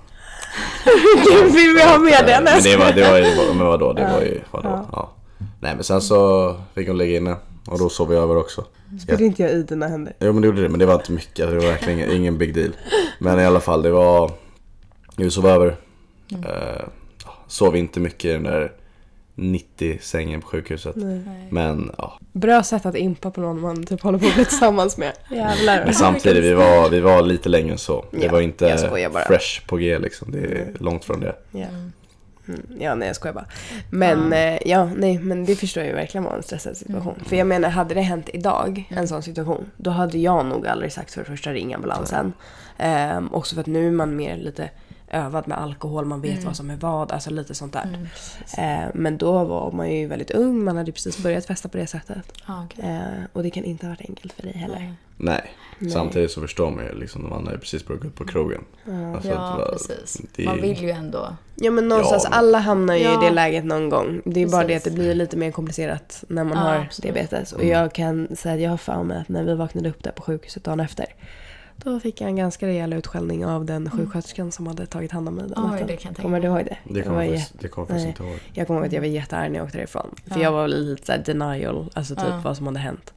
Vill 1.46 1.74
vi 1.76 1.84
ha 1.84 1.98
med 1.98 2.24
den? 2.28 2.44
Men 2.44 2.64
det 2.64 2.78
var, 2.78 2.92
det 2.94 3.12
var 3.12 3.18
ju, 3.18 3.54
men 3.54 3.68
vadå, 3.68 3.94
det 3.94 4.10
var 4.14 4.22
ju, 4.22 4.42
vadå, 4.52 4.70
Ja. 4.70 4.90
ja. 4.92 5.12
Nej 5.60 5.76
men 5.76 5.84
sen 5.84 6.02
så 6.02 6.56
fick 6.76 6.88
hon 6.88 6.98
ligga 6.98 7.18
inne 7.18 7.36
och 7.68 7.80
då 7.80 7.90
sov 7.90 8.10
vi 8.10 8.16
över 8.16 8.38
också. 8.38 8.66
Spydde 9.02 9.26
inte 9.26 9.42
jag 9.42 9.52
i 9.52 9.64
dina 9.64 9.88
händer? 9.88 10.14
Jo 10.20 10.34
men 10.34 10.42
det 10.42 10.46
gjorde 10.46 10.62
det, 10.62 10.70
men 10.70 10.80
det 10.80 10.86
var 10.86 10.94
inte 10.94 11.12
mycket, 11.12 11.50
det 11.50 11.56
var 11.56 11.66
verkligen 11.66 12.12
ingen, 12.12 12.38
big 12.38 12.54
deal. 12.54 12.72
Men 13.20 13.40
i 13.40 13.46
alla 13.46 13.60
fall, 13.60 13.82
det 13.82 13.92
var, 13.92 14.32
vi 15.16 15.32
sov 15.32 15.48
över. 15.48 15.76
Mm. 16.32 16.44
Eh, 16.44 16.82
sov 17.48 17.76
inte 17.76 18.00
mycket 18.00 18.26
i 18.26 18.34
den 18.34 18.44
där 18.44 18.72
90-sängen 19.36 20.42
på 20.42 20.48
sjukhuset. 20.48 20.96
Nej. 20.96 21.22
Men 21.50 21.92
ja, 21.98 22.20
Bra 22.32 22.64
sätt 22.64 22.86
att 22.86 22.96
impa 22.96 23.32
på 23.32 23.42
någon 23.42 23.62
man 23.62 23.86
typ 23.86 24.02
håller 24.02 24.20
på 24.20 24.26
att 24.28 24.36
bli 24.36 24.46
tillsammans 24.46 24.98
med. 24.98 25.14
Jävlar. 25.32 25.86
men 25.86 25.94
samtidigt, 25.94 26.44
vi 26.44 26.54
var, 26.54 26.90
vi 26.90 27.00
var 27.00 27.22
lite 27.22 27.50
längre 27.50 27.72
än 27.72 27.78
så. 27.78 28.06
Det 28.12 28.26
Ja, 28.26 28.32
var 28.32 28.42
inte 28.42 28.78
fresh 29.28 29.68
på 29.68 29.78
G 29.78 30.00
liksom, 30.00 30.32
det 30.32 30.40
är 30.40 30.72
långt 30.80 31.06
från 31.06 31.20
det. 31.20 31.36
Ja. 31.52 31.60
Mm. 31.66 31.92
Mm. 32.48 32.62
ja, 32.80 32.96
nej 32.96 33.08
jag 33.08 33.16
skojar 33.16 33.34
bara. 33.34 33.46
Men 33.90 34.32
Ja. 34.32 34.38
ja. 34.52 34.60
ja, 34.66 34.90
nej 34.98 35.20
men 35.20 35.46
det 35.46 35.56
förstår 35.56 35.84
jag 35.84 35.90
ju 35.90 35.96
verkligen 35.96 36.24
var 36.24 36.36
en 36.36 36.44
stressad 36.44 36.78
situation. 36.78 37.16
För 37.26 37.36
jag 37.36 37.48
menar, 37.48 37.70
hade 37.70 37.94
det 37.94 38.02
hänt 38.02 38.30
idag, 38.34 38.84
en 38.90 39.08
sån 39.08 39.24
situation, 39.24 39.66
då 39.78 39.92
hade 39.92 40.18
jag 40.18 40.46
nog 40.46 40.68
aldrig 40.68 40.92
sagt 40.94 41.14
för 41.14 41.20
det 41.22 41.26
första 41.26 41.54
ring 41.54 41.74
ambulansen. 41.74 42.34
Ehm, 42.78 43.34
också 43.34 43.56
för 43.56 43.62
att 43.62 43.68
nu 43.68 43.88
är 43.88 43.92
man 43.92 44.16
mer 44.16 44.38
lite 44.38 44.70
övad 45.14 45.48
med 45.48 45.58
alkohol, 45.58 46.06
man 46.06 46.22
vet 46.22 46.44
vad 46.44 46.56
som 46.56 46.70
är 46.70 46.76
vad, 46.76 47.12
alltså 47.12 47.30
lite 47.30 47.54
sånt 47.56 47.74
där. 47.74 47.84
Mm. 47.84 48.08
Ehm, 48.58 48.92
men 48.94 49.18
då 49.18 49.44
var 49.44 49.72
man 49.72 49.92
ju 49.92 50.08
väldigt 50.08 50.32
ung, 50.32 50.64
man 50.64 50.78
hade 50.78 50.92
precis 50.92 51.18
börjat 51.24 51.46
festa 51.46 51.70
på 51.70 51.78
det 51.78 51.88
sättet. 51.88 52.34
Okej. 52.48 52.86
Ehm, 52.86 53.24
och 53.34 53.44
det 53.44 53.50
kan 53.50 53.64
inte 53.64 53.86
ha 53.86 53.92
varit 53.92 54.10
enkelt 54.10 54.34
för 54.34 54.44
dig 54.44 54.54
heller. 54.54 54.76
Nej. 54.80 54.94
Nej, 55.18 55.42
Nej. 55.80 55.92
samtidigt 55.92 56.32
så 56.32 56.42
förstår 56.42 56.72
man 56.72 56.84
ju 56.86 56.94
liksom, 57.00 57.30
man 57.30 57.46
har 57.46 57.54
ju 57.54 57.60
precis 57.60 57.86
börjat 57.86 58.04
gå 58.04 58.10
på 58.10 58.26
krogen. 58.26 58.62
Alltså, 59.16 59.30
Ja, 59.30 59.56
var- 59.58 59.72
precis. 59.72 60.22
det- 60.36 60.46
Man 60.46 60.62
vill 60.62 60.82
ju 60.84 60.90
ändå. 60.90 61.36
Ja 61.56 61.72
men 61.72 61.88
någonstans, 61.88 62.24
Ja, 62.24 62.30
men- 62.30 62.40
alla 62.40 62.58
hamnar 62.60 62.96
ju 62.96 63.04
Ja. 63.04 63.24
i 63.24 63.26
det 63.28 63.32
läget 63.34 63.66
någon 63.66 63.90
gång. 63.90 64.22
Det 64.26 64.42
är 64.44 64.48
bara 64.48 64.64
det 64.68 64.76
att 64.76 64.84
Precis. 64.84 64.98
det 64.98 65.00
blir 65.04 65.16
lite 65.16 65.38
mer 65.38 65.52
komplicerat 65.52 66.24
när 66.28 66.44
man 66.44 66.58
Ja, 66.58 66.64
har 66.64 66.76
absolut. 66.76 67.14
diabetes. 67.14 67.54
Och 67.54 67.60
Mm. 67.62 67.72
jag 67.72 67.94
kan 67.94 68.36
säga 68.36 68.56
att 68.56 68.62
jag 68.62 68.70
har 68.70 68.78
för 68.78 69.04
mig 69.04 69.18
att 69.18 69.30
när 69.30 69.44
vi 69.44 69.56
vaknade 69.56 69.90
upp 69.90 70.04
där 70.04 70.12
på 70.12 70.22
sjukhuset 70.24 70.64
dagen 70.64 70.80
efter. 70.80 71.06
Då 71.76 72.00
fick 72.00 72.22
jag 72.22 72.28
en 72.30 72.36
ganska 72.36 72.68
rejäl 72.68 72.94
utskällning 72.94 73.46
av 73.46 73.66
den 73.66 73.90
sjuksköterskan 73.92 74.52
som 74.52 74.68
hade 74.68 74.86
tagit 74.86 75.12
hand 75.12 75.28
om 75.28 75.36
mig 75.36 75.46
den 75.50 75.72
Oj, 75.74 75.84
det 75.88 75.98
kan 75.98 76.14
Kommer 76.14 76.40
du 76.40 76.48
ihåg 76.48 76.58
det? 76.66 76.78
Det 76.84 77.00
Jag 77.00 77.04
kommer 77.04 77.16
var 77.18 77.24
jag 77.24 77.40
faktiskt- 77.42 77.76
jag 77.78 77.90
Nej. 77.90 78.08
inte 78.08 78.24
ihåg. 78.24 78.40
jag 78.54 78.68
kommer 78.68 78.80
ihåg 78.80 78.88
att 78.88 78.94
jag 78.94 79.02
var 79.02 79.08
jättearg 79.08 79.52
när 79.52 79.58
jag 79.60 79.66
åkte 79.66 79.78
därifrån. 79.78 80.16
För 80.28 80.36
Ja. 80.40 80.44
jag 80.44 80.52
var 80.52 80.68
lite 80.68 81.06
såhär 81.06 81.24
denial, 81.26 81.90
alltså 81.94 82.16
typ 82.16 82.26
Ja. 82.30 82.42
vad 82.44 82.58
som 82.58 82.66
hade 82.68 82.80
hänt. 82.80 83.14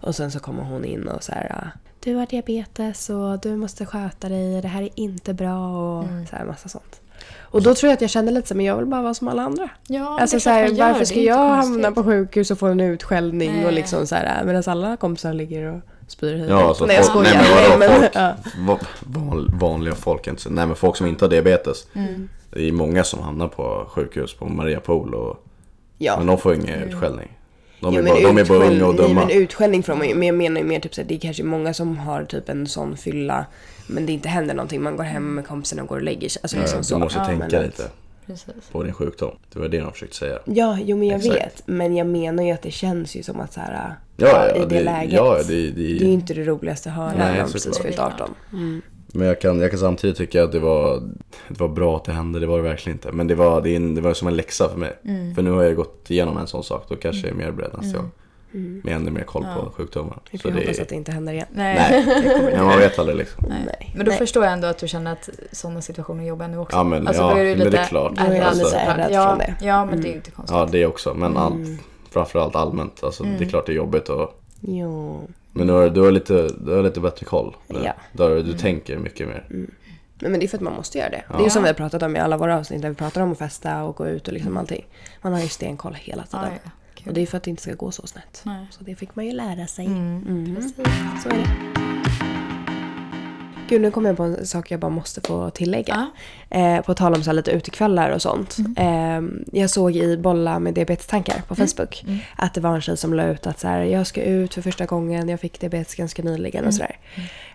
Och 0.00 0.14
sen 0.14 0.30
så 0.30 0.40
kommer 0.40 0.62
hon 0.62 0.84
in 0.84 1.08
och 1.08 1.22
så 1.22 1.32
här. 1.32 1.52
"Ah, 1.54 1.78
Du 2.00 2.14
har 2.14 2.26
diabetes 2.26 3.10
och 3.10 3.40
du 3.40 3.56
måste 3.56 3.86
sköta 3.86 4.28
dig, 4.28 4.62
det 4.62 4.68
här 4.68 4.82
är 4.82 4.88
inte 4.94 5.34
bra 5.34 5.68
och 5.98 6.04
Mm. 6.04 6.26
så 6.26 6.36
här 6.36 6.44
massa 6.44 6.68
sånt. 6.68 7.00
Och 7.40 7.62
då 7.62 7.74
tror 7.74 7.88
jag 7.88 7.94
att 7.94 8.00
jag 8.00 8.10
kände 8.10 8.32
lite 8.32 8.48
så 8.48 8.54
men 8.54 8.66
jag 8.66 8.76
vill 8.76 8.86
bara 8.86 9.02
vara 9.02 9.14
som 9.14 9.28
alla 9.28 9.42
andra. 9.42 9.68
Ja, 9.86 10.20
Alltså 10.20 10.36
det 10.36 10.38
är 10.38 10.40
så 10.40 10.50
här, 10.50 10.74
varför 10.78 11.04
ska 11.04 11.20
jag 11.20 11.36
konstigt. 11.54 11.72
hamna 11.84 11.92
på 11.92 12.04
sjukhus 12.04 12.50
och 12.50 12.58
få 12.58 12.66
en 12.66 12.80
utskällning 12.80 13.52
Nej. 13.52 13.66
och 13.66 13.72
liksom 13.72 14.06
så 14.06 14.14
här 14.14 14.44
medan 14.44 14.62
alla 14.66 14.96
kompisar 14.96 15.32
ligger 15.32 15.66
och 15.72 15.80
spyr 16.08 16.34
hit. 16.34 16.46
Ja, 16.48 16.68
alltså 16.68 16.86
Nej 16.86 16.96
jag 16.96 17.04
skojar. 17.04 17.34
nej, 17.34 17.78
men 17.78 17.90
vadå, 17.90 18.08
Nej, 18.14 18.34
folk- 18.66 18.88
Van, 19.00 19.50
vanliga 19.58 19.94
folk, 19.94 20.26
inte 20.26 20.42
så- 20.42 20.50
nej 20.50 20.66
men 20.66 20.76
folk 20.76 20.96
som 20.96 21.06
inte 21.06 21.24
har 21.24 21.30
diabetes. 21.30 21.86
Mm. 21.94 22.28
Det 22.50 22.68
är 22.68 22.72
många 22.72 23.04
som 23.04 23.22
hamnar 23.22 23.48
på 23.48 23.86
sjukhus 23.88 24.34
på 24.34 24.46
Maria 24.48 24.80
Pool 24.80 25.14
och 25.14 25.44
ja. 25.98 26.14
Men 26.18 26.26
de 26.26 26.38
får 26.38 26.54
ingen 26.54 26.82
utskällning. 26.82 27.28
De 27.80 27.94
är, 27.94 27.98
Jo, 27.98 28.04
bara, 28.04 28.14
men 28.14 28.22
de 28.22 28.40
är 28.40 28.44
bara 28.44 28.58
utskäll- 28.58 28.72
unga 28.76 28.86
och 28.86 28.94
nej, 28.94 29.08
dumma. 29.08 29.20
men 29.26 29.30
utskällning 29.30 29.82
man 29.88 30.08
ju. 30.08 30.14
Men 30.14 30.26
jag 30.28 30.34
menar 30.36 30.60
ju 30.60 30.66
mer 30.66 30.80
typ 30.80 30.94
så 30.94 31.00
här, 31.00 31.08
det 31.08 31.14
är 31.14 31.18
kanske 31.18 31.42
många 31.42 31.74
som 31.74 31.96
har 31.98 32.24
typ 32.24 32.48
en 32.48 32.66
sån 32.66 32.96
fylla 32.96 33.46
men 33.86 34.06
det 34.06 34.12
inte 34.12 34.28
händer 34.28 34.54
någonting. 34.54 34.82
Man 34.82 34.96
går 34.96 35.04
hem 35.04 35.34
med 35.34 35.46
kompisarna 35.46 35.82
och 35.82 35.88
går 35.88 35.96
och 35.96 36.02
lägger 36.02 36.28
sig. 36.28 36.40
Alltså 36.42 36.56
liksom 36.58 36.78
Ja, 36.78 36.82
så. 36.82 36.94
du 36.94 37.00
måste 37.00 37.18
Ja, 37.18 37.24
tänka 37.24 37.46
men 37.48 37.58
att- 37.58 37.66
lite 37.66 37.90
Precis. 38.26 38.54
på 38.72 38.82
din 38.82 38.92
sjukdom. 38.92 39.36
Det 39.52 39.58
var 39.58 39.68
det 39.68 39.80
de 39.80 39.92
försökte 39.92 40.16
säga. 40.16 40.38
Ja, 40.44 40.78
jo 40.84 40.96
men 40.96 41.08
jag 41.08 41.18
Exakt. 41.18 41.36
vet. 41.36 41.62
Men 41.66 41.96
jag 41.96 42.06
menar 42.06 42.42
ju 42.42 42.50
att 42.50 42.62
det 42.62 42.70
känns 42.70 43.16
ju 43.16 43.22
som 43.22 43.40
att 43.40 43.52
så 43.52 43.60
här, 43.60 43.94
Ja, 44.16 44.48
ja, 44.48 44.56
i 44.62 44.66
det, 44.66 44.80
läget. 44.82 45.12
Ja, 45.12 45.38
det, 45.48 45.54
det, 45.54 45.70
Det 45.72 45.82
är 45.82 46.06
ju 46.06 46.12
inte 46.12 46.34
det 46.34 46.44
roligaste 46.44 46.88
att 46.88 46.94
höra 46.96 47.12
när 47.18 47.36
man 47.42 47.52
precis 47.52 47.78
fyllt 47.78 47.98
18. 47.98 48.34
Mm. 48.52 48.82
Men 49.16 49.26
jag 49.26 49.40
kan, 49.40 49.60
jag 49.60 49.70
kan 49.70 49.80
samtidigt 49.80 50.16
tycka 50.16 50.44
att 50.44 50.52
det 50.52 50.58
var, 50.58 51.02
det 51.48 51.60
var 51.60 51.68
bra 51.68 51.96
att 51.96 52.04
det 52.04 52.12
hände, 52.12 52.40
det 52.40 52.46
var 52.46 52.56
det 52.56 52.62
verkligen 52.62 52.96
inte. 52.98 53.12
Men 53.12 53.26
det 53.26 53.34
var, 53.34 53.60
det, 53.60 53.76
en- 53.76 53.94
det 53.94 54.00
var 54.00 54.14
som 54.14 54.28
en 54.28 54.36
läxa 54.36 54.68
för 54.68 54.76
mig. 54.78 54.92
Mm. 55.04 55.34
För 55.34 55.42
nu 55.42 55.50
har 55.50 55.62
jag 55.62 55.76
gått 55.76 56.10
igenom 56.10 56.36
en 56.38 56.46
sån 56.46 56.64
sak, 56.64 56.86
då 56.88 56.96
kanske 56.96 57.20
jag 57.26 57.30
är 57.30 57.34
mer 57.38 57.50
beredd 57.50 57.70
nästa 57.80 57.98
gång. 57.98 58.10
Med 58.84 58.94
ännu 58.96 59.10
mer 59.10 59.22
koll 59.22 59.42
på 59.42 59.48
Ja. 59.48 59.72
sjukdomar. 59.76 60.18
Vi 60.30 60.38
Så 60.38 60.42
får 60.42 60.50
det 60.50 60.56
hoppas 60.60 60.78
är, 60.78 60.82
att 60.82 60.88
det 60.88 60.94
inte 60.94 61.12
händer 61.12 61.32
igen. 61.32 61.46
Nej. 61.52 62.04
nej, 62.06 62.50
men 62.56 62.64
man 62.66 62.78
vet 62.78 62.98
aldrig 62.98 63.16
liksom. 63.18 63.44
Nej. 63.48 63.92
Men 63.96 64.04
då 64.06 64.10
Nej. 64.10 64.18
förstår 64.18 64.44
jag 64.44 64.52
ändå 64.52 64.66
att 64.68 64.78
du 64.78 64.88
känner 64.88 65.12
att 65.12 65.28
sådana 65.52 65.80
situationer 65.80 66.22
är 66.24 66.28
jobbiga 66.28 66.48
nu 66.48 66.58
också. 66.58 66.76
Ja, 66.76 66.84
men- 66.84 67.06
alltså, 67.08 67.22
ja, 67.22 67.38
är 67.38 67.44
du 67.44 67.50
men 67.50 67.58
det 67.58 67.64
är 67.64 67.70
lite 67.70 67.84
klart. 67.88 68.12
Då 68.16 68.22
är 68.22 68.30
ärrad 68.40 68.56
lite 68.56 68.76
ärrad 68.76 69.08
ja, 69.12 69.28
från 69.28 69.38
det. 69.38 69.54
Ja, 69.66 69.84
men 69.84 69.88
Mm. 69.88 70.00
det 70.02 70.08
är 70.08 70.10
ju 70.10 70.16
inte 70.16 70.30
konstigt. 70.30 70.56
Ja, 70.56 70.68
det 70.72 70.86
också. 70.86 71.14
Men 71.14 71.36
Mm. 71.36 71.78
Framförallt 72.14 72.56
allmänt. 72.56 73.04
Alltså, 73.04 73.22
Det 73.24 73.44
är 73.44 73.48
klart 73.48 73.66
det 73.66 73.72
är 73.72 73.76
jobbigt. 73.76 74.08
Och, 74.08 74.40
Jo. 74.60 75.20
men 75.52 75.66
du 75.66 75.72
har, 75.72 75.88
du, 75.90 76.00
har 76.00 76.10
lite, 76.10 76.48
du 76.58 76.74
har 76.74 76.82
lite 76.82 77.00
bättre 77.00 77.26
koll. 77.26 77.56
nu. 77.66 77.80
Ja. 77.84 77.92
Du, 78.12 78.22
har, 78.22 78.30
du 78.30 78.52
tänker 78.52 78.98
mycket 78.98 79.28
mer. 79.28 79.46
Nej, 80.18 80.30
men 80.30 80.40
det 80.40 80.46
är 80.46 80.48
för 80.48 80.56
att 80.58 80.62
man 80.62 80.72
måste 80.72 80.98
göra 80.98 81.08
det. 81.10 81.24
Det 81.28 81.34
är 81.34 81.38
Ja. 81.38 81.44
ju 81.44 81.50
som 81.50 81.62
vi 81.62 81.68
har 81.68 81.74
pratat 81.74 82.02
om 82.02 82.16
i 82.16 82.18
alla 82.18 82.36
våra 82.36 82.58
avsnitt 82.58 82.82
där 82.82 82.88
vi 82.88 82.94
pratar 82.94 83.20
om 83.20 83.32
att 83.32 83.38
festa 83.38 83.82
och 83.84 83.96
gå 83.96 84.06
ut 84.08 84.28
och 84.28 84.34
liksom 84.34 84.56
allting. 84.56 84.84
Man 85.22 85.32
har 85.32 85.40
ju 85.40 85.48
stenkoll 85.48 85.94
hela 85.94 86.22
tiden. 86.22 86.40
Ja, 86.44 86.58
ja. 86.64 86.70
Kul. 86.94 87.08
Och 87.08 87.14
det 87.14 87.20
är 87.22 87.26
för 87.26 87.36
att 87.36 87.42
det 87.42 87.50
inte 87.50 87.62
ska 87.62 87.74
gå 87.74 87.90
så 87.90 88.06
snett. 88.06 88.40
Nej. 88.44 88.66
Så 88.70 88.84
det 88.84 88.94
fick 88.94 89.16
man 89.16 89.26
ju 89.26 89.32
lära 89.32 89.66
sig. 89.66 89.86
Mm. 89.86 90.24
Mm. 90.28 90.54
Precis. 90.56 90.74
Så 91.22 91.28
är 91.28 91.32
det. 91.34 92.03
Gud, 93.68 93.80
nu 93.80 93.90
kommer 93.90 94.08
jag 94.08 94.16
på 94.16 94.22
en 94.22 94.46
sak 94.46 94.70
jag 94.70 94.80
bara 94.80 94.90
måste 94.90 95.20
få 95.20 95.50
tillägga. 95.50 96.10
Eh, 96.50 96.80
på 96.80 96.94
tal 96.94 97.14
om 97.14 97.22
så 97.22 97.32
lite 97.32 97.50
utekvällar 97.50 98.10
och 98.10 98.22
sånt. 98.22 98.56
Eh, 98.76 99.20
jag 99.60 99.70
såg 99.70 99.96
i 99.96 100.16
Bolla 100.16 100.58
med 100.58 100.74
diabetestankar 100.74 101.42
på 101.48 101.54
Facebook 101.54 102.04
att 102.36 102.54
det 102.54 102.60
var 102.60 102.74
en 102.74 102.80
tjej 102.80 102.96
som 102.96 103.14
la 103.14 103.24
ut 103.24 103.46
att 103.46 103.60
så 103.60 103.68
här, 103.68 103.82
jag 103.82 104.06
ska 104.06 104.22
ut 104.22 104.54
för 104.54 104.62
första 104.62 104.86
gången, 104.86 105.28
jag 105.28 105.40
fick 105.40 105.60
diabetes 105.60 105.94
ganska 105.94 106.22
nyligen 106.22 106.66
och 106.66 106.74
sådär. 106.74 106.96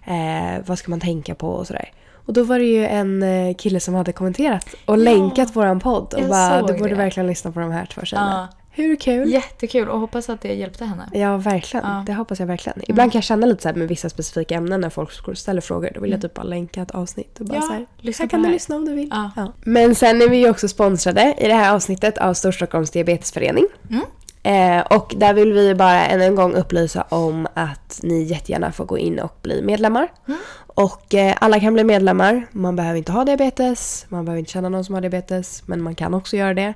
Eh, 0.08 0.62
vad 0.66 0.80
ska 0.80 0.90
man 0.90 1.00
tänka 1.00 1.36
på 1.36 1.50
och 1.50 1.68
sådär. 1.68 1.92
Och 2.26 2.34
då 2.34 2.44
var 2.44 2.60
det 2.60 2.66
ju 2.66 2.86
en 2.86 3.24
eh, 3.24 3.56
kille 3.56 3.80
som 3.80 3.94
hade 3.94 4.12
kommenterat 4.12 4.66
och 4.86 4.98
länkat 4.98 5.56
våran 5.56 5.80
podd 5.80 6.14
och 6.14 6.30
bara, 6.30 6.62
du 6.62 6.74
borde 6.74 6.90
det. 6.90 6.96
verkligen 6.96 7.28
lyssna 7.28 7.52
på 7.52 7.60
de 7.60 7.72
här 7.72 7.86
två 7.86 8.02
tjejerna. 8.02 8.50
Ja. 8.52 8.59
Hur 8.80 8.96
kul? 8.96 9.30
Jättekul 9.30 9.90
och 9.90 10.00
hoppas 10.00 10.30
att 10.30 10.42
det 10.42 10.54
hjälpte 10.54 10.86
henne. 10.86 11.10
Ja, 11.14 11.38
verkligen. 11.38 11.86
Ja. 11.86 12.04
Det 12.06 12.14
hoppas 12.14 12.40
jag 12.40 12.48
verkligen. 12.48 12.82
Ibland 12.88 13.12
kan 13.12 13.18
jag 13.20 13.24
känna 13.24 13.46
lite 13.46 13.62
så 13.62 13.70
här 13.70 13.76
med 13.76 13.88
vissa 13.88 14.10
specifika 14.10 14.56
ämnen 14.56 14.82
när 14.82 14.90
folk 14.90 15.38
ställer 15.38 15.62
frågor. 15.62 15.92
Då 15.96 16.02
vill 16.02 16.12
jag 16.12 16.22
typ 16.22 16.34
bara 16.34 16.44
länka 16.44 16.82
ett 16.82 16.92
avsnitt 16.92 17.40
och 17.40 17.46
bara 17.46 17.56
Ja, 17.56 17.62
så 17.62 17.74
här, 17.74 17.86
lyssna 17.98 18.24
här 18.24 18.30
kan 18.30 18.40
det 18.40 18.44
du 18.44 18.48
här." 18.48 18.54
lyssna 18.54 18.76
om 18.76 18.86
du 18.86 18.94
vill. 18.96 19.10
Ja. 19.36 19.54
Men 19.64 19.96
sen 19.96 20.22
är 20.22 20.30
vi 20.30 20.38
ju 20.38 20.50
också 20.50 20.68
sponsrade 20.68 21.36
i 21.38 21.48
det 21.48 21.54
här 21.54 21.76
avsnittet 21.76 22.18
av 22.18 22.34
Storstockholms 22.34 22.92
diabetesförening. 22.92 23.66
Mm. 23.90 24.04
Eh, 24.44 24.82
och 24.86 25.14
där 25.18 25.34
vill 25.34 25.54
vi 25.54 25.76
bara 25.76 26.06
än 26.06 26.22
en 26.22 26.36
gång 26.36 26.54
upplysa 26.54 27.02
om 27.10 27.48
att 27.54 28.00
ni 28.04 28.24
jättegärna 28.24 28.72
får 28.72 28.86
gå 28.86 28.98
in 28.98 29.20
och 29.20 29.38
bli 29.42 29.62
medlemmar. 29.62 30.12
Mm. 30.28 30.40
Och 30.68 31.16
eh, 31.16 31.36
alla 31.40 31.60
kan 31.60 31.74
bli 31.74 31.84
medlemmar. 31.84 32.48
Man 32.52 32.76
behöver 32.76 32.98
inte 32.98 33.12
ha 33.12 33.26
diabetes, 33.26 34.06
man 34.10 34.26
behöver 34.26 34.40
inte 34.40 34.52
känna 34.52 34.70
någon 34.70 34.86
som 34.86 34.96
har 34.96 35.02
diabetes, 35.02 35.64
men 35.66 35.82
man 35.82 35.96
kan 35.96 36.14
också 36.14 36.38
göra 36.38 36.54
det. 36.54 36.74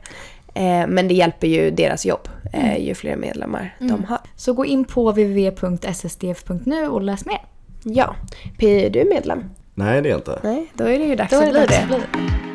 Eh, 0.54 0.88
men 0.88 1.08
det 1.08 1.14
hjälper 1.14 1.48
ju 1.48 1.72
deras 1.72 2.06
jobb 2.06 2.28
eh, 2.54 2.78
ju 2.78 2.96
fler 2.96 3.16
medlemmar 3.16 3.76
de 3.80 4.04
har. 4.04 4.20
Så 4.36 4.54
gå 4.54 4.66
in 4.66 4.86
på 4.86 5.12
www.ssdf.nu 5.12 6.88
och 6.88 7.02
läs 7.02 7.26
mer. 7.26 7.42
Ja. 7.84 8.16
Pi, 8.58 8.86
är 8.86 8.90
du 8.90 9.06
medlem? 9.10 9.44
Nej, 9.76 10.02
det 10.02 10.08
är 10.08 10.12
jag 10.12 10.20
inte. 10.20 10.40
Nej, 10.44 10.72
då 10.74 10.84
är 10.84 11.00
det 11.00 11.06
ju 11.06 11.16
dags 11.16 11.32
Då 11.32 11.38
att 11.38 11.52
bli 11.52 11.66
det 11.68 12.53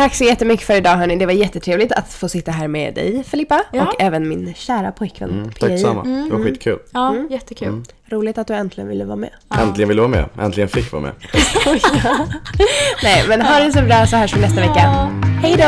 Tack 0.00 0.14
så 0.14 0.24
jättemycket 0.24 0.66
för 0.66 0.74
idag 0.74 0.96
hörni. 0.96 1.16
Det 1.16 1.26
var 1.26 1.32
jättetrevligt 1.32 1.92
att 1.92 2.12
få 2.12 2.28
sitta 2.28 2.50
här 2.52 2.68
med 2.68 2.94
dig 2.94 3.24
Filippa 3.24 3.62
Ja. 3.72 3.86
och 3.86 4.02
även 4.02 4.28
min 4.28 4.54
kära 4.54 4.92
pojkvän 4.92 5.30
Mm, 5.30 5.52
tack 5.52 5.70
detsamma. 5.70 6.02
Det 6.02 6.30
var 6.36 6.44
skitkul. 6.44 6.78
Ja, 6.92 7.16
jättekul. 7.30 7.82
Roligt 8.10 8.38
att 8.38 8.46
du 8.46 8.54
äntligen 8.54 8.88
ville 8.88 9.04
vara 9.04 9.16
med. 9.16 9.30
Äntligen 9.58 9.88
ville 9.88 10.00
vara 10.00 10.10
med. 10.10 10.24
Äntligen 10.40 10.68
fick 10.68 10.92
vara 10.92 11.02
med. 11.02 11.12
Nej 13.02 13.24
men 13.28 13.42
ha 13.42 13.60
det 13.60 13.72
så 13.72 13.82
bra 13.82 14.06
så 14.06 14.16
hörs 14.16 14.36
vi 14.36 14.40
nästa 14.40 14.60
vecka. 14.60 15.10
Hej 15.42 15.54
då! 15.56 15.64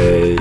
Hej. 0.00 0.38